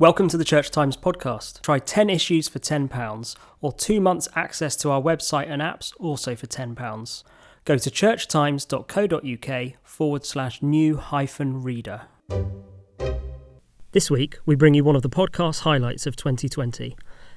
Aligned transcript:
Welcome 0.00 0.28
to 0.28 0.38
the 0.38 0.46
Church 0.46 0.70
Times 0.70 0.96
podcast. 0.96 1.60
Try 1.60 1.78
10 1.78 2.08
issues 2.08 2.48
for 2.48 2.58
£10 2.58 3.36
or 3.60 3.70
two 3.70 4.00
months 4.00 4.30
access 4.34 4.74
to 4.76 4.90
our 4.90 5.02
website 5.02 5.46
and 5.46 5.60
apps 5.60 5.92
also 5.98 6.34
for 6.34 6.46
£10. 6.46 7.22
Go 7.66 7.76
to 7.76 7.90
churchtimes.co.uk 7.90 9.72
forward 9.82 10.24
slash 10.24 10.62
new 10.62 10.96
hyphen 10.96 11.62
reader. 11.62 12.06
This 13.92 14.10
week, 14.10 14.38
we 14.46 14.54
bring 14.54 14.72
you 14.72 14.84
one 14.84 14.96
of 14.96 15.02
the 15.02 15.10
podcast 15.10 15.60
highlights 15.60 16.06
of 16.06 16.16
2020 16.16 16.96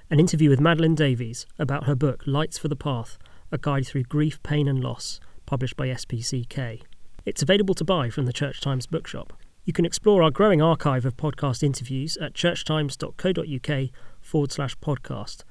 an 0.09 0.19
interview 0.21 0.49
with 0.49 0.61
Madeleine 0.61 0.95
Davies 0.95 1.45
about 1.59 1.83
her 1.83 1.95
book 1.95 2.23
Lights 2.25 2.57
for 2.57 2.69
the 2.69 2.77
Path 2.77 3.17
A 3.51 3.57
Guide 3.57 3.85
Through 3.85 4.03
Grief, 4.03 4.41
Pain 4.41 4.69
and 4.69 4.81
Loss, 4.81 5.19
published 5.45 5.75
by 5.75 5.89
SPCK. 5.89 6.83
It's 7.25 7.41
available 7.41 7.75
to 7.75 7.83
buy 7.83 8.09
from 8.09 8.25
the 8.25 8.31
Church 8.31 8.61
Times 8.61 8.85
bookshop. 8.85 9.33
You 9.65 9.71
can 9.71 9.85
explore 9.85 10.21
our 10.21 10.31
growing 10.31 10.61
archive 10.61 11.05
of 11.05 11.15
podcast 11.15 11.63
interviews 11.63 12.17
at 12.17 12.33
churchtimes.co.uk 12.33 13.89
forward 14.19 14.51
slash 14.51 14.77
podcast 14.79 15.43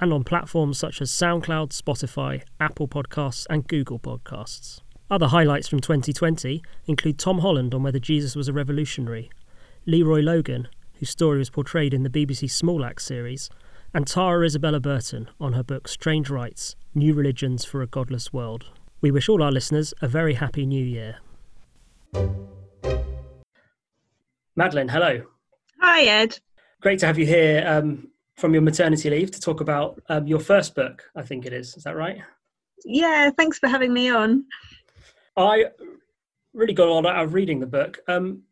and 0.00 0.12
on 0.12 0.22
platforms 0.22 0.78
such 0.78 1.00
as 1.00 1.10
SoundCloud, 1.10 1.70
Spotify, 1.70 2.42
Apple 2.60 2.88
Podcasts, 2.88 3.46
and 3.48 3.66
Google 3.66 3.98
Podcasts. 3.98 4.80
Other 5.10 5.28
highlights 5.28 5.68
from 5.68 5.80
2020 5.80 6.62
include 6.86 7.18
Tom 7.18 7.38
Holland 7.38 7.74
on 7.74 7.82
whether 7.82 7.98
Jesus 7.98 8.36
was 8.36 8.48
a 8.48 8.52
revolutionary, 8.52 9.30
Leroy 9.86 10.20
Logan, 10.20 10.68
whose 10.94 11.10
story 11.10 11.38
was 11.38 11.50
portrayed 11.50 11.94
in 11.94 12.02
the 12.02 12.10
BBC 12.10 12.50
Small 12.50 12.84
Axe 12.84 13.04
series, 13.06 13.48
and 13.94 14.06
Tara 14.06 14.44
Isabella 14.44 14.80
Burton 14.80 15.30
on 15.40 15.52
her 15.54 15.62
book 15.62 15.88
Strange 15.88 16.28
Rites 16.28 16.76
New 16.94 17.14
Religions 17.14 17.64
for 17.64 17.80
a 17.80 17.86
Godless 17.86 18.32
World. 18.32 18.66
We 19.00 19.10
wish 19.10 19.28
all 19.28 19.42
our 19.42 19.52
listeners 19.52 19.94
a 20.02 20.08
very 20.08 20.34
happy 20.34 20.66
new 20.66 20.84
year. 20.84 21.18
Madeleine, 24.56 24.88
hello. 24.88 25.22
Hi, 25.80 26.04
Ed. 26.04 26.38
Great 26.80 27.00
to 27.00 27.06
have 27.06 27.18
you 27.18 27.26
here 27.26 27.64
um, 27.66 28.08
from 28.36 28.52
your 28.52 28.62
maternity 28.62 29.10
leave 29.10 29.32
to 29.32 29.40
talk 29.40 29.60
about 29.60 30.00
um, 30.08 30.26
your 30.26 30.38
first 30.38 30.74
book, 30.76 31.02
I 31.16 31.22
think 31.22 31.44
it 31.44 31.52
is. 31.52 31.76
Is 31.76 31.82
that 31.84 31.96
right? 31.96 32.18
Yeah, 32.84 33.30
thanks 33.30 33.58
for 33.58 33.68
having 33.68 33.92
me 33.92 34.10
on. 34.10 34.44
I 35.36 35.66
really 36.52 36.72
got 36.72 36.86
a 36.86 36.92
lot 36.92 37.06
out 37.06 37.24
of 37.24 37.34
reading 37.34 37.58
the 37.58 37.66
book. 37.66 37.98
Um, 38.06 38.42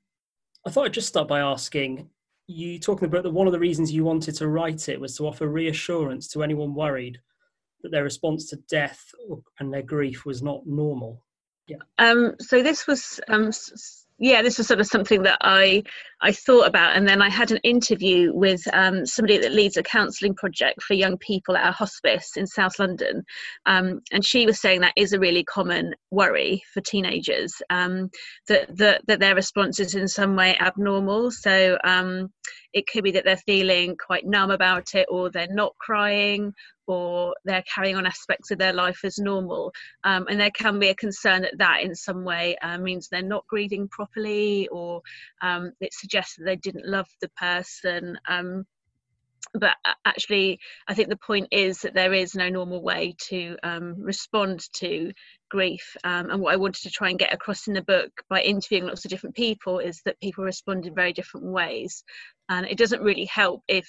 I 0.67 0.71
thought 0.71 0.87
I'd 0.87 0.93
just 0.93 1.09
start 1.09 1.29
by 1.29 1.41
asking 1.41 2.09
you 2.49 2.81
talking 2.81 3.07
about 3.07 3.23
that 3.23 3.31
one 3.31 3.47
of 3.47 3.53
the 3.53 3.59
reasons 3.61 3.93
you 3.93 4.05
wanted 4.05 4.35
to 4.37 4.49
write 4.49 4.89
it 4.89 5.01
was 5.01 5.17
to 5.17 5.27
offer 5.27 5.47
reassurance 5.47 6.27
to 6.29 6.43
anyone 6.43 6.75
worried 6.75 7.21
that 7.83 7.91
their 7.93 8.03
response 8.03 8.49
to 8.51 8.57
death 8.69 9.05
and 9.61 9.73
their 9.73 9.83
grief 9.83 10.25
was 10.25 10.43
not 10.43 10.67
normal. 10.67 11.25
Yeah. 11.69 11.77
Um, 11.99 12.35
so 12.41 12.61
this 12.61 12.89
was 12.89 13.21
um, 13.29 13.51
yeah, 14.19 14.43
this 14.43 14.59
was 14.59 14.67
sort 14.67 14.81
of 14.81 14.87
something 14.87 15.23
that 15.23 15.39
I 15.41 15.83
I 16.21 16.33
thought 16.33 16.69
about, 16.69 16.97
and 16.97 17.09
then 17.09 17.21
I 17.21 17.29
had 17.29 17.51
an 17.51 17.59
interview 17.65 18.33
with 18.33 18.63
um, 18.73 19.05
somebody 19.05 19.39
that 19.39 19.53
leads 19.53 19.77
a 19.77 19.83
counselling 19.83 20.35
project 20.35 20.83
for 20.83 20.95
young 20.95 21.19
people 21.19 21.57
at 21.57 21.67
our 21.67 21.73
hospice 21.73 22.37
in 22.37 22.47
South 22.47 22.79
London, 22.79 23.25
um, 23.67 24.01
and 24.13 24.25
she 24.25 24.47
was 24.47 24.61
saying 24.61 24.81
that 24.83 24.93
is 24.97 25.13
a 25.13 25.19
really 25.19 25.45
common 25.45 25.95
worry 26.11 26.63
for 26.73 26.81
teenagers 26.81 27.61
um, 27.71 28.11
that, 28.49 28.77
that 28.77 29.03
that 29.07 29.21
their 29.21 29.35
response 29.35 29.81
is 29.81 29.95
in 29.95 30.09
some 30.09 30.37
way 30.37 30.57
abnormal. 30.61 31.31
So 31.31 31.79
um, 31.85 32.31
it 32.73 32.87
could 32.87 33.05
be 33.05 33.13
that 33.13 33.25
they're 33.25 33.37
feeling 33.37 33.97
quite 33.97 34.27
numb 34.27 34.51
about 34.51 34.95
it, 34.95 35.07
or 35.11 35.31
they're 35.31 35.47
not 35.49 35.77
crying, 35.79 36.53
or 36.87 37.35
they're 37.45 37.65
carrying 37.73 37.97
on 37.97 38.07
aspects 38.07 38.51
of 38.51 38.59
their 38.59 38.73
life 38.73 39.01
as 39.05 39.19
normal. 39.19 39.73
Um, 40.05 40.27
and 40.29 40.41
there 40.41 40.51
can 40.51 40.79
be 40.79 40.89
a 40.89 40.95
concern 40.95 41.43
that 41.43 41.59
that 41.59 41.83
in 41.83 41.95
some 41.95 42.25
way 42.25 42.57
uh, 42.63 42.79
means 42.79 43.09
they're 43.09 43.23
not 43.23 43.47
grieving 43.47 43.89
properly 43.89 44.69
or 44.69 45.03
um, 45.43 45.73
it 45.81 45.95
suggests 45.95 46.37
that 46.37 46.45
they 46.45 46.57
didn't 46.57 46.87
love 46.87 47.09
the 47.21 47.31
person. 47.31 48.19
Um, 48.29 48.65
but 49.55 49.73
actually, 50.05 50.61
I 50.89 50.95
think 50.95 51.09
the 51.09 51.17
point 51.17 51.49
is 51.51 51.81
that 51.81 51.95
there 51.95 52.15
is 52.15 52.35
no 52.35 52.49
normal 52.49 52.83
way 52.83 53.15
to 53.29 53.57
um, 53.63 53.97
respond 53.99 54.61
to 54.77 55.13
grief. 55.53 55.97
Um, 56.03 56.31
and 56.31 56.41
what 56.41 56.55
I 56.55 56.57
wanted 56.57 56.83
to 56.85 56.91
try 56.91 57.11
and 57.11 57.19
get 57.19 57.33
across 57.33 57.69
in 57.69 57.75
the 57.75 57.83
book 57.83 58.11
by 58.31 58.41
interviewing 58.41 58.87
lots 58.87 59.05
of 59.05 59.11
different 59.11 59.37
people 59.37 59.81
is 59.81 60.01
that 60.07 60.19
people 60.21 60.45
respond 60.45 60.87
in 60.87 60.95
very 60.95 61.13
different 61.13 61.47
ways. 61.47 62.03
And 62.49 62.67
it 62.67 62.79
doesn't 62.79 63.03
really 63.03 63.27
help 63.27 63.63
if 63.69 63.87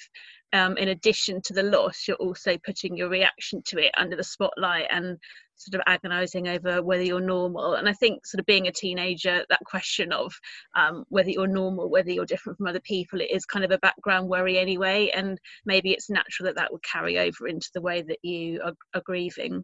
um, 0.51 0.77
in 0.77 0.89
addition 0.89 1.41
to 1.43 1.53
the 1.53 1.63
loss, 1.63 2.05
you're 2.05 2.17
also 2.17 2.57
putting 2.65 2.97
your 2.97 3.09
reaction 3.09 3.63
to 3.67 3.79
it 3.79 3.91
under 3.97 4.17
the 4.17 4.25
spotlight 4.25 4.87
and 4.91 5.17
sort 5.55 5.79
of 5.79 5.83
agonizing 5.87 6.49
over 6.49 6.83
whether 6.83 7.01
you're 7.01 7.21
normal. 7.21 7.75
And 7.75 7.87
I 7.87 7.93
think, 7.93 8.25
sort 8.25 8.41
of 8.41 8.45
being 8.45 8.67
a 8.67 8.71
teenager, 8.71 9.45
that 9.49 9.65
question 9.65 10.11
of 10.11 10.33
um, 10.75 11.05
whether 11.07 11.29
you're 11.29 11.47
normal, 11.47 11.89
whether 11.89 12.11
you're 12.11 12.25
different 12.25 12.57
from 12.57 12.67
other 12.67 12.81
people, 12.81 13.21
it 13.21 13.31
is 13.31 13.45
kind 13.45 13.63
of 13.63 13.71
a 13.71 13.77
background 13.79 14.27
worry 14.27 14.59
anyway. 14.59 15.11
And 15.15 15.39
maybe 15.65 15.91
it's 15.91 16.09
natural 16.09 16.47
that 16.47 16.57
that 16.57 16.73
would 16.73 16.83
carry 16.83 17.19
over 17.19 17.47
into 17.47 17.69
the 17.73 17.81
way 17.81 18.01
that 18.01 18.19
you 18.21 18.61
are, 18.63 18.73
are 18.93 19.01
grieving. 19.05 19.63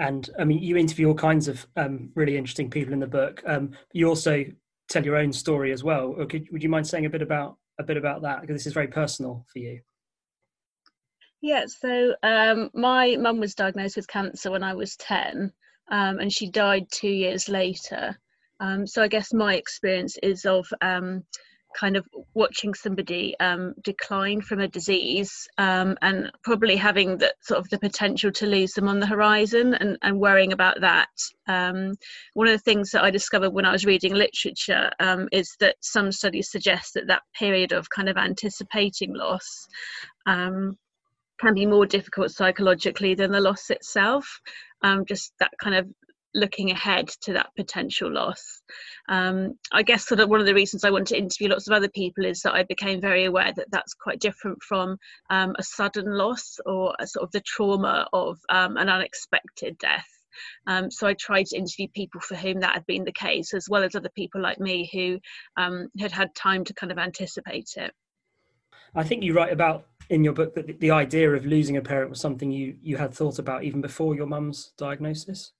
And 0.00 0.28
I 0.38 0.44
mean, 0.44 0.62
you 0.62 0.76
interview 0.76 1.08
all 1.08 1.14
kinds 1.14 1.46
of 1.46 1.66
um, 1.76 2.10
really 2.14 2.38
interesting 2.38 2.70
people 2.70 2.94
in 2.94 3.00
the 3.00 3.06
book. 3.06 3.42
Um, 3.46 3.72
you 3.92 4.08
also 4.08 4.46
tell 4.88 5.04
your 5.04 5.16
own 5.16 5.32
story 5.32 5.72
as 5.72 5.84
well. 5.84 6.14
Could, 6.28 6.48
would 6.50 6.62
you 6.62 6.70
mind 6.70 6.86
saying 6.86 7.04
a 7.04 7.10
bit 7.10 7.22
about 7.22 7.56
a 7.78 7.82
bit 7.82 7.98
about 7.98 8.22
that 8.22 8.40
because 8.40 8.56
this 8.56 8.66
is 8.66 8.72
very 8.72 8.88
personal 8.88 9.44
for 9.52 9.58
you? 9.58 9.80
Yeah, 11.42 11.64
so 11.66 12.14
um, 12.22 12.70
my 12.74 13.16
mum 13.16 13.40
was 13.40 13.54
diagnosed 13.54 13.96
with 13.96 14.08
cancer 14.08 14.50
when 14.50 14.62
I 14.62 14.74
was 14.74 14.96
10, 14.96 15.52
um, 15.90 16.18
and 16.18 16.32
she 16.32 16.50
died 16.50 16.86
two 16.90 17.08
years 17.08 17.48
later. 17.48 18.18
Um, 18.58 18.86
so 18.86 19.02
I 19.02 19.08
guess 19.08 19.32
my 19.32 19.54
experience 19.54 20.18
is 20.22 20.44
of 20.44 20.66
um, 20.82 21.24
kind 21.78 21.96
of 21.96 22.06
watching 22.34 22.74
somebody 22.74 23.34
um, 23.40 23.74
decline 23.82 24.40
from 24.40 24.60
a 24.60 24.68
disease 24.68 25.48
um, 25.58 25.96
and 26.02 26.30
probably 26.42 26.76
having 26.76 27.18
the 27.18 27.32
sort 27.42 27.58
of 27.58 27.68
the 27.70 27.78
potential 27.78 28.30
to 28.32 28.46
lose 28.46 28.72
them 28.72 28.88
on 28.88 29.00
the 29.00 29.06
horizon 29.06 29.74
and, 29.74 29.96
and 30.02 30.18
worrying 30.18 30.52
about 30.52 30.80
that. 30.80 31.08
one 31.46 32.46
of 32.46 32.52
the 32.52 32.58
things 32.58 32.90
that 32.90 33.04
I 33.04 33.10
discovered 33.10 33.50
when 33.50 33.64
I 33.64 33.72
was 33.72 33.84
reading 33.84 34.14
literature 34.14 34.90
is 35.32 35.56
that 35.60 35.76
some 35.80 36.12
studies 36.12 36.50
suggest 36.50 36.94
that 36.94 37.06
that 37.08 37.22
period 37.38 37.72
of 37.72 37.90
kind 37.90 38.08
of 38.08 38.16
anticipating 38.16 39.14
loss 39.14 39.66
um, 40.26 40.76
can 41.40 41.54
be 41.54 41.66
more 41.66 41.86
difficult 41.86 42.30
psychologically 42.30 43.14
than 43.14 43.32
the 43.32 43.40
loss 43.40 43.70
itself. 43.70 44.40
Um, 44.82 45.04
just 45.06 45.32
that 45.40 45.50
kind 45.62 45.76
of 45.76 45.86
looking 46.34 46.70
ahead 46.70 47.08
to 47.22 47.32
that 47.32 47.50
potential 47.56 48.12
loss. 48.12 48.62
Um, 49.08 49.58
I 49.72 49.82
guess 49.82 50.06
sort 50.06 50.20
of 50.20 50.28
one 50.28 50.40
of 50.40 50.46
the 50.46 50.54
reasons 50.54 50.84
I 50.84 50.90
want 50.90 51.08
to 51.08 51.18
interview 51.18 51.48
lots 51.48 51.68
of 51.68 51.74
other 51.74 51.88
people 51.88 52.24
is 52.24 52.42
that 52.42 52.54
I 52.54 52.62
became 52.64 53.00
very 53.00 53.24
aware 53.24 53.52
that 53.56 53.70
that's 53.70 53.94
quite 53.94 54.20
different 54.20 54.62
from 54.62 54.96
um, 55.30 55.54
a 55.58 55.62
sudden 55.62 56.06
loss 56.06 56.58
or 56.66 56.94
sort 57.04 57.24
of 57.24 57.32
the 57.32 57.40
trauma 57.40 58.06
of 58.12 58.38
um, 58.48 58.76
an 58.76 58.88
unexpected 58.88 59.78
death. 59.78 60.08
Um, 60.66 60.90
so 60.90 61.06
I 61.06 61.14
tried 61.14 61.46
to 61.46 61.56
interview 61.56 61.88
people 61.94 62.20
for 62.20 62.36
whom 62.36 62.60
that 62.60 62.74
had 62.74 62.86
been 62.86 63.04
the 63.04 63.12
case, 63.12 63.52
as 63.52 63.66
well 63.68 63.82
as 63.82 63.94
other 63.94 64.10
people 64.14 64.40
like 64.40 64.60
me 64.60 64.88
who 64.92 65.18
um, 65.60 65.88
had 65.98 66.12
had 66.12 66.34
time 66.34 66.64
to 66.64 66.74
kind 66.74 66.92
of 66.92 66.98
anticipate 66.98 67.70
it. 67.76 67.92
I 68.94 69.04
think 69.04 69.22
you 69.22 69.34
write 69.34 69.52
about 69.52 69.86
in 70.08 70.24
your 70.24 70.32
book 70.32 70.54
that 70.54 70.80
the 70.80 70.90
idea 70.90 71.30
of 71.32 71.46
losing 71.46 71.76
a 71.76 71.80
parent 71.80 72.10
was 72.10 72.20
something 72.20 72.50
you 72.50 72.76
you 72.82 72.96
had 72.96 73.14
thought 73.14 73.38
about 73.38 73.62
even 73.64 73.80
before 73.80 74.14
your 74.14 74.26
mum's 74.26 74.72
diagnosis. 74.76 75.52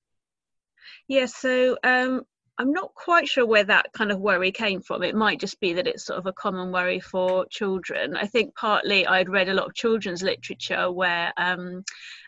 Yeah, 1.08 1.26
so 1.26 1.76
um, 1.82 2.22
I'm 2.60 2.72
not 2.72 2.94
quite 2.94 3.26
sure 3.26 3.46
where 3.46 3.64
that 3.64 3.90
kind 3.94 4.12
of 4.12 4.20
worry 4.20 4.52
came 4.52 4.82
from. 4.82 5.02
It 5.02 5.14
might 5.14 5.40
just 5.40 5.58
be 5.60 5.72
that 5.72 5.86
it's 5.86 6.04
sort 6.04 6.18
of 6.18 6.26
a 6.26 6.32
common 6.34 6.70
worry 6.72 7.00
for 7.00 7.46
children. 7.46 8.14
I 8.14 8.26
think 8.26 8.54
partly 8.54 9.06
I'd 9.06 9.30
read 9.30 9.48
a 9.48 9.54
lot 9.54 9.66
of 9.66 9.74
children's 9.74 10.22
literature 10.22 10.92
where 10.92 11.32
um, 11.38 11.84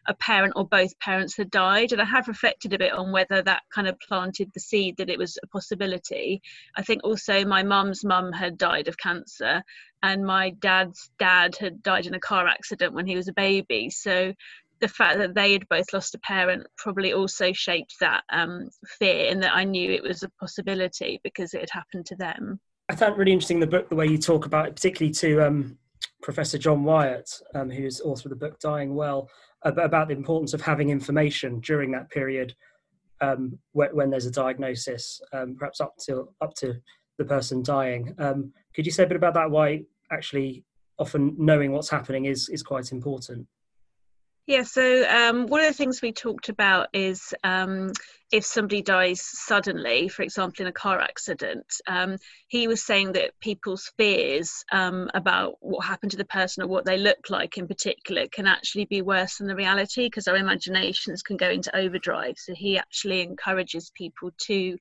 a 0.08 0.14
parent 0.14 0.54
or 0.56 0.66
both 0.66 0.98
parents 1.00 1.36
had 1.36 1.50
died, 1.50 1.92
and 1.92 2.00
I 2.00 2.06
have 2.06 2.28
reflected 2.28 2.72
a 2.72 2.78
bit 2.78 2.94
on 2.94 3.12
whether 3.12 3.42
that 3.42 3.62
kind 3.74 3.86
of 3.86 4.00
planted 4.00 4.50
the 4.54 4.60
seed 4.60 4.96
that 4.96 5.10
it 5.10 5.18
was 5.18 5.36
a 5.42 5.46
possibility. 5.48 6.40
I 6.74 6.80
think 6.82 7.04
also 7.04 7.44
my 7.44 7.62
mum's 7.62 8.02
mum 8.02 8.32
had 8.32 8.56
died 8.56 8.88
of 8.88 8.96
cancer, 8.96 9.62
and 10.02 10.24
my 10.24 10.50
dad's 10.60 11.10
dad 11.18 11.56
had 11.56 11.82
died 11.82 12.06
in 12.06 12.14
a 12.14 12.20
car 12.20 12.48
accident 12.48 12.94
when 12.94 13.06
he 13.06 13.16
was 13.16 13.28
a 13.28 13.34
baby. 13.34 13.90
So 13.90 14.32
the 14.82 14.88
fact 14.88 15.16
that 15.18 15.34
they 15.34 15.52
had 15.52 15.66
both 15.68 15.86
lost 15.92 16.14
a 16.14 16.18
parent 16.18 16.66
probably 16.76 17.12
also 17.12 17.52
shaped 17.52 17.94
that 18.00 18.24
um, 18.30 18.68
fear 18.98 19.30
and 19.30 19.40
that 19.42 19.54
I 19.54 19.62
knew 19.62 19.90
it 19.90 20.02
was 20.02 20.24
a 20.24 20.28
possibility 20.40 21.20
because 21.22 21.54
it 21.54 21.60
had 21.60 21.70
happened 21.70 22.04
to 22.06 22.16
them. 22.16 22.60
I 22.88 22.96
found 22.96 23.16
really 23.16 23.32
interesting 23.32 23.60
the 23.60 23.66
book, 23.66 23.88
the 23.88 23.94
way 23.94 24.06
you 24.06 24.18
talk 24.18 24.44
about 24.44 24.66
it, 24.66 24.74
particularly 24.74 25.14
to 25.14 25.46
um, 25.46 25.78
Professor 26.20 26.58
John 26.58 26.82
Wyatt, 26.82 27.30
um, 27.54 27.70
who's 27.70 28.00
author 28.00 28.28
of 28.28 28.30
the 28.30 28.44
book 28.44 28.58
Dying 28.58 28.94
Well, 28.96 29.30
about 29.62 30.08
the 30.08 30.14
importance 30.14 30.52
of 30.52 30.60
having 30.60 30.90
information 30.90 31.60
during 31.60 31.92
that 31.92 32.10
period 32.10 32.52
um, 33.20 33.56
when, 33.70 33.90
when, 33.94 34.10
there's 34.10 34.26
a 34.26 34.32
diagnosis, 34.32 35.20
um, 35.32 35.54
perhaps 35.56 35.80
up 35.80 35.94
to 36.06 36.28
up 36.40 36.54
to 36.54 36.74
the 37.18 37.24
person 37.24 37.62
dying. 37.62 38.12
Um, 38.18 38.52
could 38.74 38.84
you 38.84 38.90
say 38.90 39.04
a 39.04 39.06
bit 39.06 39.16
about 39.16 39.34
that? 39.34 39.48
Why 39.48 39.84
actually 40.10 40.64
often 40.98 41.36
knowing 41.38 41.70
what's 41.70 41.88
happening 41.88 42.24
is 42.24 42.48
is 42.48 42.64
quite 42.64 42.90
important? 42.90 43.46
Yeah, 44.46 44.64
so 44.64 45.08
um, 45.08 45.46
one 45.46 45.60
of 45.60 45.68
the 45.68 45.72
things 45.72 46.02
we 46.02 46.10
talked 46.12 46.48
about 46.48 46.88
is 46.92 47.32
um, 47.44 47.92
if 48.32 48.44
somebody 48.44 48.82
dies 48.82 49.20
suddenly, 49.22 50.08
for 50.08 50.22
example, 50.22 50.62
in 50.62 50.66
a 50.66 50.72
car 50.72 51.00
accident, 51.00 51.66
um, 51.86 52.16
he 52.48 52.66
was 52.66 52.82
saying 52.82 53.12
that 53.12 53.38
people's 53.40 53.92
fears 53.96 54.64
um, 54.72 55.08
about 55.14 55.54
what 55.60 55.84
happened 55.84 56.10
to 56.10 56.16
the 56.16 56.24
person 56.24 56.64
or 56.64 56.66
what 56.66 56.84
they 56.84 56.98
look 56.98 57.30
like 57.30 57.56
in 57.56 57.68
particular 57.68 58.26
can 58.32 58.48
actually 58.48 58.86
be 58.86 59.00
worse 59.00 59.36
than 59.36 59.46
the 59.46 59.54
reality 59.54 60.06
because 60.06 60.26
our 60.26 60.36
imaginations 60.36 61.22
can 61.22 61.36
go 61.36 61.48
into 61.48 61.74
overdrive. 61.76 62.34
So 62.36 62.52
he 62.52 62.78
actually 62.78 63.20
encourages 63.20 63.92
people 63.94 64.30
to 64.46 64.76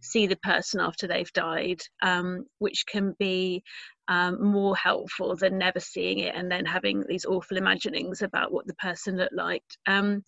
see 0.00 0.26
the 0.26 0.36
person 0.36 0.80
after 0.80 1.06
they've 1.06 1.32
died, 1.34 1.82
um, 2.00 2.46
which 2.60 2.86
can 2.86 3.14
be 3.18 3.62
um, 4.08 4.44
more 4.44 4.76
helpful 4.76 5.36
than 5.36 5.58
never 5.58 5.80
seeing 5.80 6.18
it 6.18 6.34
and 6.34 6.50
then 6.50 6.64
having 6.64 7.04
these 7.08 7.24
awful 7.24 7.56
imaginings 7.56 8.22
about 8.22 8.52
what 8.52 8.66
the 8.66 8.74
person 8.74 9.16
looked 9.16 9.34
like. 9.34 9.64
Um, 9.86 10.24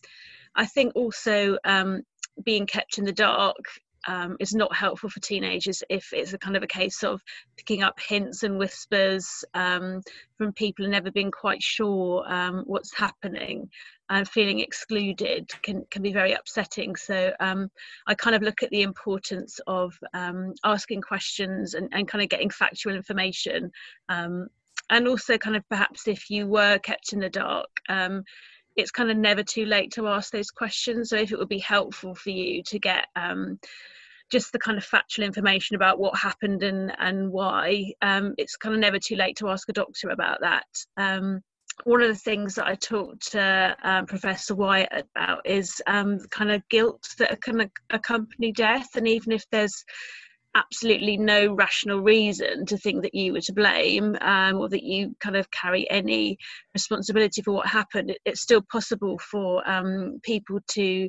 I 0.54 0.66
think 0.66 0.92
also 0.94 1.58
um, 1.64 2.02
being 2.44 2.66
kept 2.66 2.98
in 2.98 3.04
the 3.04 3.12
dark 3.12 3.56
um, 4.06 4.36
is 4.40 4.54
not 4.54 4.74
helpful 4.74 5.08
for 5.08 5.20
teenagers 5.20 5.82
if 5.88 6.12
it's 6.12 6.32
a 6.32 6.38
kind 6.38 6.56
of 6.56 6.62
a 6.62 6.68
case 6.68 7.02
of 7.02 7.22
picking 7.56 7.82
up 7.82 7.98
hints 8.00 8.42
and 8.42 8.58
whispers 8.58 9.44
um, 9.54 10.02
from 10.36 10.52
people 10.52 10.84
and 10.84 10.92
never 10.92 11.10
being 11.10 11.30
quite 11.30 11.62
sure 11.62 12.24
um, 12.32 12.64
what's 12.66 12.94
happening 12.94 13.68
and 14.10 14.28
feeling 14.28 14.60
excluded 14.60 15.50
can, 15.62 15.84
can 15.90 16.02
be 16.02 16.12
very 16.12 16.32
upsetting. 16.32 16.94
So 16.96 17.32
um, 17.40 17.70
I 18.06 18.14
kind 18.14 18.36
of 18.36 18.42
look 18.42 18.62
at 18.62 18.70
the 18.70 18.82
importance 18.82 19.60
of 19.66 19.98
um, 20.12 20.54
asking 20.62 21.00
questions 21.00 21.74
and, 21.74 21.88
and 21.92 22.06
kind 22.06 22.22
of 22.22 22.28
getting 22.28 22.50
factual 22.50 22.94
information. 22.94 23.70
Um, 24.08 24.48
and 24.90 25.08
also 25.08 25.38
kind 25.38 25.56
of 25.56 25.66
perhaps 25.70 26.06
if 26.06 26.28
you 26.28 26.46
were 26.46 26.78
kept 26.78 27.14
in 27.14 27.20
the 27.20 27.30
dark, 27.30 27.70
it's 28.76 28.90
kind 28.90 29.10
of 29.10 29.16
never 29.16 29.42
too 29.42 29.66
late 29.66 29.92
to 29.92 30.08
ask 30.08 30.32
those 30.32 30.50
questions. 30.50 31.10
So 31.10 31.16
if 31.16 31.32
it 31.32 31.38
would 31.38 31.48
be 31.48 31.58
helpful 31.58 32.14
for 32.14 32.30
you 32.30 32.62
to 32.64 32.78
get 32.78 33.06
um, 33.16 33.58
just 34.30 34.52
the 34.52 34.58
kind 34.58 34.78
of 34.78 34.84
factual 34.84 35.24
information 35.24 35.76
about 35.76 35.98
what 35.98 36.18
happened 36.18 36.62
and 36.62 36.92
and 36.98 37.30
why, 37.30 37.92
um, 38.02 38.34
it's 38.38 38.56
kind 38.56 38.74
of 38.74 38.80
never 38.80 38.98
too 38.98 39.16
late 39.16 39.36
to 39.36 39.48
ask 39.48 39.68
a 39.68 39.72
doctor 39.72 40.10
about 40.10 40.40
that. 40.40 40.66
Um, 40.96 41.42
one 41.82 42.02
of 42.02 42.08
the 42.08 42.14
things 42.14 42.54
that 42.54 42.66
I 42.66 42.76
talked 42.76 43.32
to 43.32 43.76
um, 43.82 44.06
Professor 44.06 44.54
Wyatt 44.54 45.06
about 45.16 45.40
is 45.44 45.82
um, 45.86 46.20
kind 46.30 46.52
of 46.52 46.68
guilt 46.68 47.04
that 47.18 47.42
can 47.42 47.68
accompany 47.90 48.52
death, 48.52 48.94
and 48.94 49.08
even 49.08 49.32
if 49.32 49.44
there's 49.50 49.84
absolutely 50.54 51.16
no 51.16 51.52
rational 51.54 52.00
reason 52.00 52.64
to 52.66 52.78
think 52.78 53.02
that 53.02 53.14
you 53.14 53.32
were 53.32 53.40
to 53.40 53.52
blame 53.52 54.16
um, 54.20 54.58
or 54.58 54.68
that 54.68 54.84
you 54.84 55.14
kind 55.20 55.36
of 55.36 55.50
carry 55.50 55.88
any 55.90 56.38
responsibility 56.74 57.42
for 57.42 57.52
what 57.52 57.66
happened, 57.66 58.16
it's 58.24 58.40
still 58.40 58.62
possible 58.62 59.18
for 59.18 59.68
um, 59.68 60.20
people 60.22 60.60
to 60.68 61.08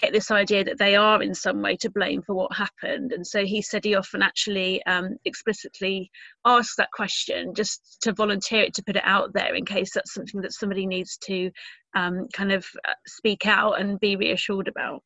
get 0.00 0.12
this 0.12 0.30
idea 0.30 0.64
that 0.64 0.78
they 0.78 0.96
are 0.96 1.22
in 1.22 1.34
some 1.34 1.62
way 1.62 1.76
to 1.76 1.90
blame 1.90 2.22
for 2.22 2.34
what 2.34 2.54
happened. 2.54 3.12
And 3.12 3.26
so 3.26 3.44
he 3.44 3.62
said 3.62 3.84
he 3.84 3.94
often 3.94 4.20
actually 4.20 4.84
um, 4.84 5.16
explicitly 5.24 6.10
asks 6.44 6.76
that 6.76 6.90
question 6.92 7.54
just 7.54 7.98
to 8.02 8.12
volunteer 8.12 8.64
it, 8.64 8.74
to 8.74 8.84
put 8.84 8.96
it 8.96 9.04
out 9.06 9.32
there 9.32 9.54
in 9.54 9.64
case 9.64 9.92
that's 9.94 10.12
something 10.12 10.42
that 10.42 10.52
somebody 10.52 10.86
needs 10.86 11.16
to 11.18 11.50
um, 11.94 12.26
kind 12.32 12.52
of 12.52 12.66
uh, 12.86 12.92
speak 13.06 13.46
out 13.46 13.80
and 13.80 14.00
be 14.00 14.16
reassured 14.16 14.68
about. 14.68 15.02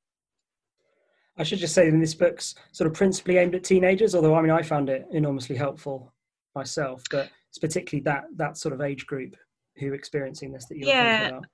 I 1.38 1.42
should 1.42 1.58
just 1.58 1.74
say 1.74 1.90
that 1.90 1.98
this 1.98 2.14
book's 2.14 2.54
sort 2.72 2.90
of 2.90 2.94
principally 2.94 3.36
aimed 3.38 3.54
at 3.54 3.64
teenagers, 3.64 4.14
although 4.14 4.34
I 4.34 4.42
mean 4.42 4.50
I 4.50 4.62
found 4.62 4.88
it 4.88 5.06
enormously 5.12 5.56
helpful 5.56 6.12
myself, 6.54 7.02
but 7.10 7.30
it's 7.50 7.58
particularly 7.58 8.02
that 8.04 8.24
that 8.36 8.56
sort 8.56 8.74
of 8.74 8.80
age 8.80 9.06
group 9.06 9.36
who 9.78 9.90
are 9.90 9.94
experiencing 9.94 10.52
this 10.52 10.66
that 10.66 10.78
you're 10.78 10.88
yeah. 10.88 11.18
thinking 11.18 11.38
about. 11.38 11.46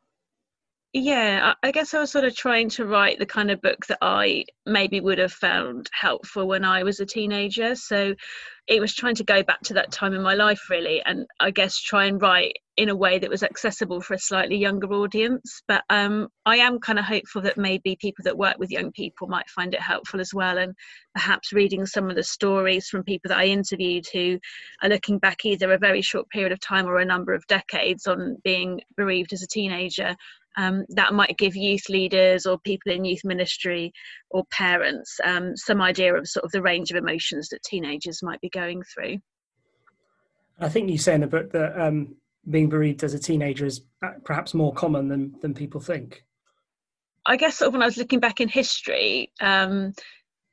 Yeah, 0.94 1.54
I 1.62 1.70
guess 1.70 1.94
I 1.94 2.00
was 2.00 2.10
sort 2.10 2.26
of 2.26 2.36
trying 2.36 2.68
to 2.70 2.84
write 2.84 3.18
the 3.18 3.24
kind 3.24 3.50
of 3.50 3.62
book 3.62 3.86
that 3.86 3.96
I 4.02 4.44
maybe 4.66 5.00
would 5.00 5.18
have 5.18 5.32
found 5.32 5.88
helpful 5.98 6.46
when 6.46 6.66
I 6.66 6.82
was 6.82 7.00
a 7.00 7.06
teenager. 7.06 7.74
So 7.76 8.14
it 8.68 8.80
was 8.80 8.94
trying 8.94 9.14
to 9.16 9.24
go 9.24 9.42
back 9.42 9.60
to 9.62 9.74
that 9.74 9.90
time 9.90 10.14
in 10.14 10.22
my 10.22 10.34
life 10.34 10.70
really 10.70 11.02
and 11.04 11.26
i 11.40 11.50
guess 11.50 11.78
try 11.80 12.04
and 12.04 12.22
write 12.22 12.56
in 12.76 12.88
a 12.88 12.96
way 12.96 13.18
that 13.18 13.28
was 13.28 13.42
accessible 13.42 14.00
for 14.00 14.14
a 14.14 14.18
slightly 14.18 14.56
younger 14.56 14.86
audience 14.92 15.62
but 15.66 15.82
um, 15.90 16.28
i 16.46 16.56
am 16.56 16.78
kind 16.78 16.98
of 16.98 17.04
hopeful 17.04 17.42
that 17.42 17.58
maybe 17.58 17.96
people 18.00 18.22
that 18.22 18.38
work 18.38 18.56
with 18.58 18.70
young 18.70 18.92
people 18.92 19.26
might 19.26 19.48
find 19.50 19.74
it 19.74 19.80
helpful 19.80 20.20
as 20.20 20.32
well 20.32 20.58
and 20.58 20.74
perhaps 21.14 21.52
reading 21.52 21.84
some 21.84 22.08
of 22.08 22.16
the 22.16 22.22
stories 22.22 22.88
from 22.88 23.02
people 23.02 23.28
that 23.28 23.38
i 23.38 23.46
interviewed 23.46 24.04
who 24.12 24.38
are 24.82 24.88
looking 24.88 25.18
back 25.18 25.44
either 25.44 25.72
a 25.72 25.78
very 25.78 26.00
short 26.00 26.28
period 26.30 26.52
of 26.52 26.60
time 26.60 26.86
or 26.86 26.98
a 26.98 27.04
number 27.04 27.34
of 27.34 27.46
decades 27.48 28.06
on 28.06 28.36
being 28.44 28.80
bereaved 28.96 29.32
as 29.32 29.42
a 29.42 29.48
teenager 29.48 30.14
um, 30.56 30.84
that 30.90 31.14
might 31.14 31.38
give 31.38 31.56
youth 31.56 31.88
leaders 31.88 32.46
or 32.46 32.58
people 32.58 32.92
in 32.92 33.04
youth 33.04 33.24
ministry 33.24 33.92
or 34.30 34.44
parents 34.50 35.18
um, 35.24 35.56
some 35.56 35.80
idea 35.80 36.14
of 36.14 36.28
sort 36.28 36.44
of 36.44 36.52
the 36.52 36.62
range 36.62 36.90
of 36.90 36.96
emotions 36.96 37.48
that 37.48 37.62
teenagers 37.62 38.22
might 38.22 38.40
be 38.40 38.50
going 38.50 38.82
through. 38.82 39.18
I 40.60 40.68
think 40.68 40.90
you 40.90 40.98
say 40.98 41.14
in 41.14 41.22
the 41.22 41.26
book 41.26 41.50
that 41.52 41.80
um, 41.80 42.14
being 42.50 42.68
bereaved 42.68 43.02
as 43.02 43.14
a 43.14 43.18
teenager 43.18 43.66
is 43.66 43.82
perhaps 44.24 44.54
more 44.54 44.72
common 44.72 45.08
than 45.08 45.34
than 45.40 45.54
people 45.54 45.80
think. 45.80 46.24
I 47.26 47.36
guess 47.36 47.58
sort 47.58 47.68
of 47.68 47.72
when 47.74 47.82
I 47.82 47.86
was 47.86 47.96
looking 47.96 48.20
back 48.20 48.40
in 48.40 48.48
history, 48.48 49.30
um, 49.40 49.92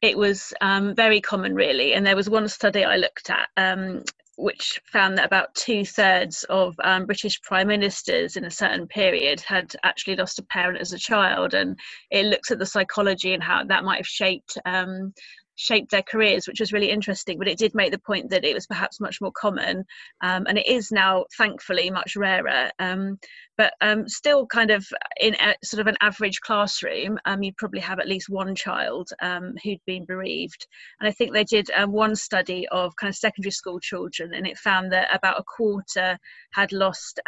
it 0.01 0.17
was 0.17 0.53
um, 0.61 0.95
very 0.95 1.19
common, 1.19 1.55
really. 1.55 1.93
And 1.93 2.05
there 2.05 2.15
was 2.15 2.29
one 2.29 2.47
study 2.47 2.83
I 2.83 2.97
looked 2.97 3.29
at 3.29 3.49
um, 3.57 4.03
which 4.39 4.79
found 4.85 5.17
that 5.17 5.25
about 5.25 5.53
two 5.53 5.83
thirds 5.83 6.45
of 6.49 6.73
um, 6.83 7.05
British 7.05 7.41
prime 7.41 7.67
ministers 7.67 8.37
in 8.37 8.45
a 8.45 8.51
certain 8.51 8.87
period 8.87 9.41
had 9.41 9.75
actually 9.83 10.15
lost 10.15 10.39
a 10.39 10.43
parent 10.43 10.79
as 10.79 10.93
a 10.93 10.97
child, 10.97 11.53
and 11.53 11.77
it 12.09 12.25
looks 12.25 12.49
at 12.49 12.57
the 12.57 12.65
psychology 12.65 13.33
and 13.33 13.43
how 13.43 13.63
that 13.65 13.83
might 13.83 13.97
have 13.97 14.07
shaped 14.07 14.57
um, 14.65 15.13
shaped 15.55 15.91
their 15.91 16.03
careers, 16.03 16.47
which 16.47 16.61
was 16.61 16.71
really 16.71 16.89
interesting. 16.89 17.37
But 17.37 17.49
it 17.49 17.57
did 17.57 17.75
make 17.75 17.91
the 17.91 17.99
point 17.99 18.29
that 18.29 18.45
it 18.45 18.53
was 18.53 18.65
perhaps 18.65 19.01
much 19.01 19.19
more 19.19 19.33
common, 19.33 19.83
um, 20.21 20.45
and 20.47 20.57
it 20.57 20.67
is 20.67 20.89
now, 20.89 21.25
thankfully, 21.37 21.91
much 21.91 22.15
rarer. 22.15 22.71
Um, 22.79 23.19
but 23.59 23.73
um, 23.81 24.07
still, 24.07 24.47
kind 24.47 24.71
of 24.71 24.87
in 25.19 25.35
a, 25.35 25.53
sort 25.65 25.81
of 25.81 25.87
an 25.87 25.97
average 25.99 26.39
classroom, 26.39 27.19
um, 27.25 27.43
you'd 27.43 27.57
probably 27.57 27.81
have 27.81 27.99
at 27.99 28.07
least 28.07 28.29
one 28.29 28.55
child 28.55 29.09
um, 29.21 29.53
who'd 29.61 29.81
been 29.85 30.05
bereaved. 30.05 30.65
And 31.01 31.09
I 31.09 31.11
think 31.11 31.33
they 31.33 31.43
did 31.43 31.69
um, 31.75 31.91
one 31.91 32.15
study 32.15 32.65
of 32.69 32.95
kind 32.95 33.09
of 33.09 33.17
secondary 33.17 33.51
school 33.51 33.77
children, 33.81 34.33
and 34.33 34.47
it 34.47 34.57
found 34.57 34.93
that 34.93 35.13
about 35.13 35.41
a 35.41 35.43
quarter 35.43 36.17
had 36.53 36.71
lost 36.71 37.19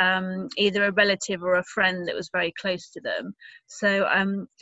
either 0.57 0.86
a 0.86 0.94
relative 0.94 1.44
or 1.44 1.56
a 1.56 1.66
friend 1.66 2.07
that 2.07 2.16
was 2.16 2.30
very 2.31 2.54
close 2.57 2.89
to 2.92 3.01
them. 3.01 3.34
So 3.68 4.06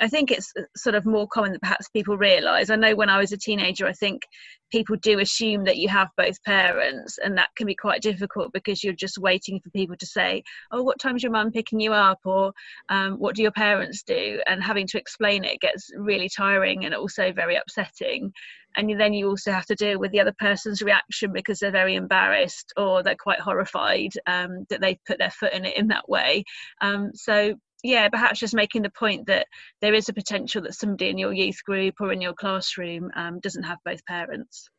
I 0.01 0.07
think 0.07 0.31
it's 0.31 0.51
uh, 0.57 0.63
sort 0.75 0.95
of 0.95 1.05
more 1.05 1.27
common 1.27 1.51
than 1.51 1.59
perhaps 1.59 1.87
people 1.89 2.17
realise. 2.17 2.71
I 2.71 2.77
know 2.77 2.95
when 2.95 3.09
I 3.09 3.19
was 3.19 3.31
a 3.31 3.37
teenager, 3.37 3.85
I 3.85 3.93
think 3.93 4.23
people 4.69 4.95
do 5.01 5.19
assume 5.19 5.63
that 5.65 5.77
you 5.77 5.89
have 5.89 6.09
both 6.17 6.41
parents, 6.43 7.17
and 7.17 7.37
that 7.37 7.49
can 7.55 7.67
be 7.67 7.75
quite 7.75 8.01
difficult 8.01 8.53
because 8.53 8.83
you're 8.83 8.93
just 8.93 9.17
waiting 9.17 9.59
for 9.59 9.69
people 9.71 9.95
to 9.97 10.05
say, 10.05 10.43
"Oh, 10.71 10.83
what 10.83 10.99
time's 10.99 11.23
your 11.23 11.31
mum 11.31 11.51
picking 11.51 11.79
you 11.79 11.93
up?" 11.93 12.19
or 12.25 12.53
um, 12.89 13.13
"What 13.19 13.35
do 13.35 13.41
your 13.41 13.51
parents 13.51 14.03
do?" 14.03 14.41
and 14.47 14.63
having 14.63 14.87
to 14.87 14.99
explain 14.99 15.43
it 15.43 15.61
gets 15.61 15.91
really 15.95 16.29
tiring 16.29 16.85
and 16.85 16.93
also 16.93 17.31
very 17.31 17.55
upsetting. 17.55 18.33
And 18.75 18.99
then 18.99 19.13
you 19.13 19.27
also 19.27 19.51
have 19.51 19.65
to 19.67 19.75
deal 19.75 19.99
with 19.99 20.11
the 20.11 20.19
other 20.19 20.35
person's 20.37 20.81
reaction 20.81 21.33
because 21.33 21.59
they're 21.59 21.71
very 21.71 21.95
embarrassed 21.95 22.71
or 22.77 23.01
they're 23.01 23.15
quite 23.15 23.39
horrified 23.39 24.11
um, 24.27 24.65
that 24.69 24.79
they've 24.79 25.03
put 25.07 25.17
their 25.17 25.31
foot 25.31 25.53
in 25.53 25.65
it 25.65 25.75
in 25.75 25.87
that 25.87 26.07
way. 26.07 26.43
Um, 26.81 27.11
so 27.15 27.55
yeah, 27.83 28.09
perhaps 28.09 28.39
just 28.39 28.53
making 28.53 28.81
the 28.81 28.91
point 28.91 29.27
that 29.27 29.47
there 29.81 29.93
is 29.93 30.09
a 30.09 30.13
potential 30.13 30.61
that 30.63 30.75
somebody 30.75 31.09
in 31.09 31.17
your 31.17 31.33
youth 31.33 31.63
group 31.63 31.95
or 31.99 32.11
in 32.11 32.21
your 32.21 32.33
classroom 32.33 33.11
um, 33.15 33.39
doesn't 33.39 33.63
have 33.63 33.77
both 33.85 34.03
parents. 34.05 34.69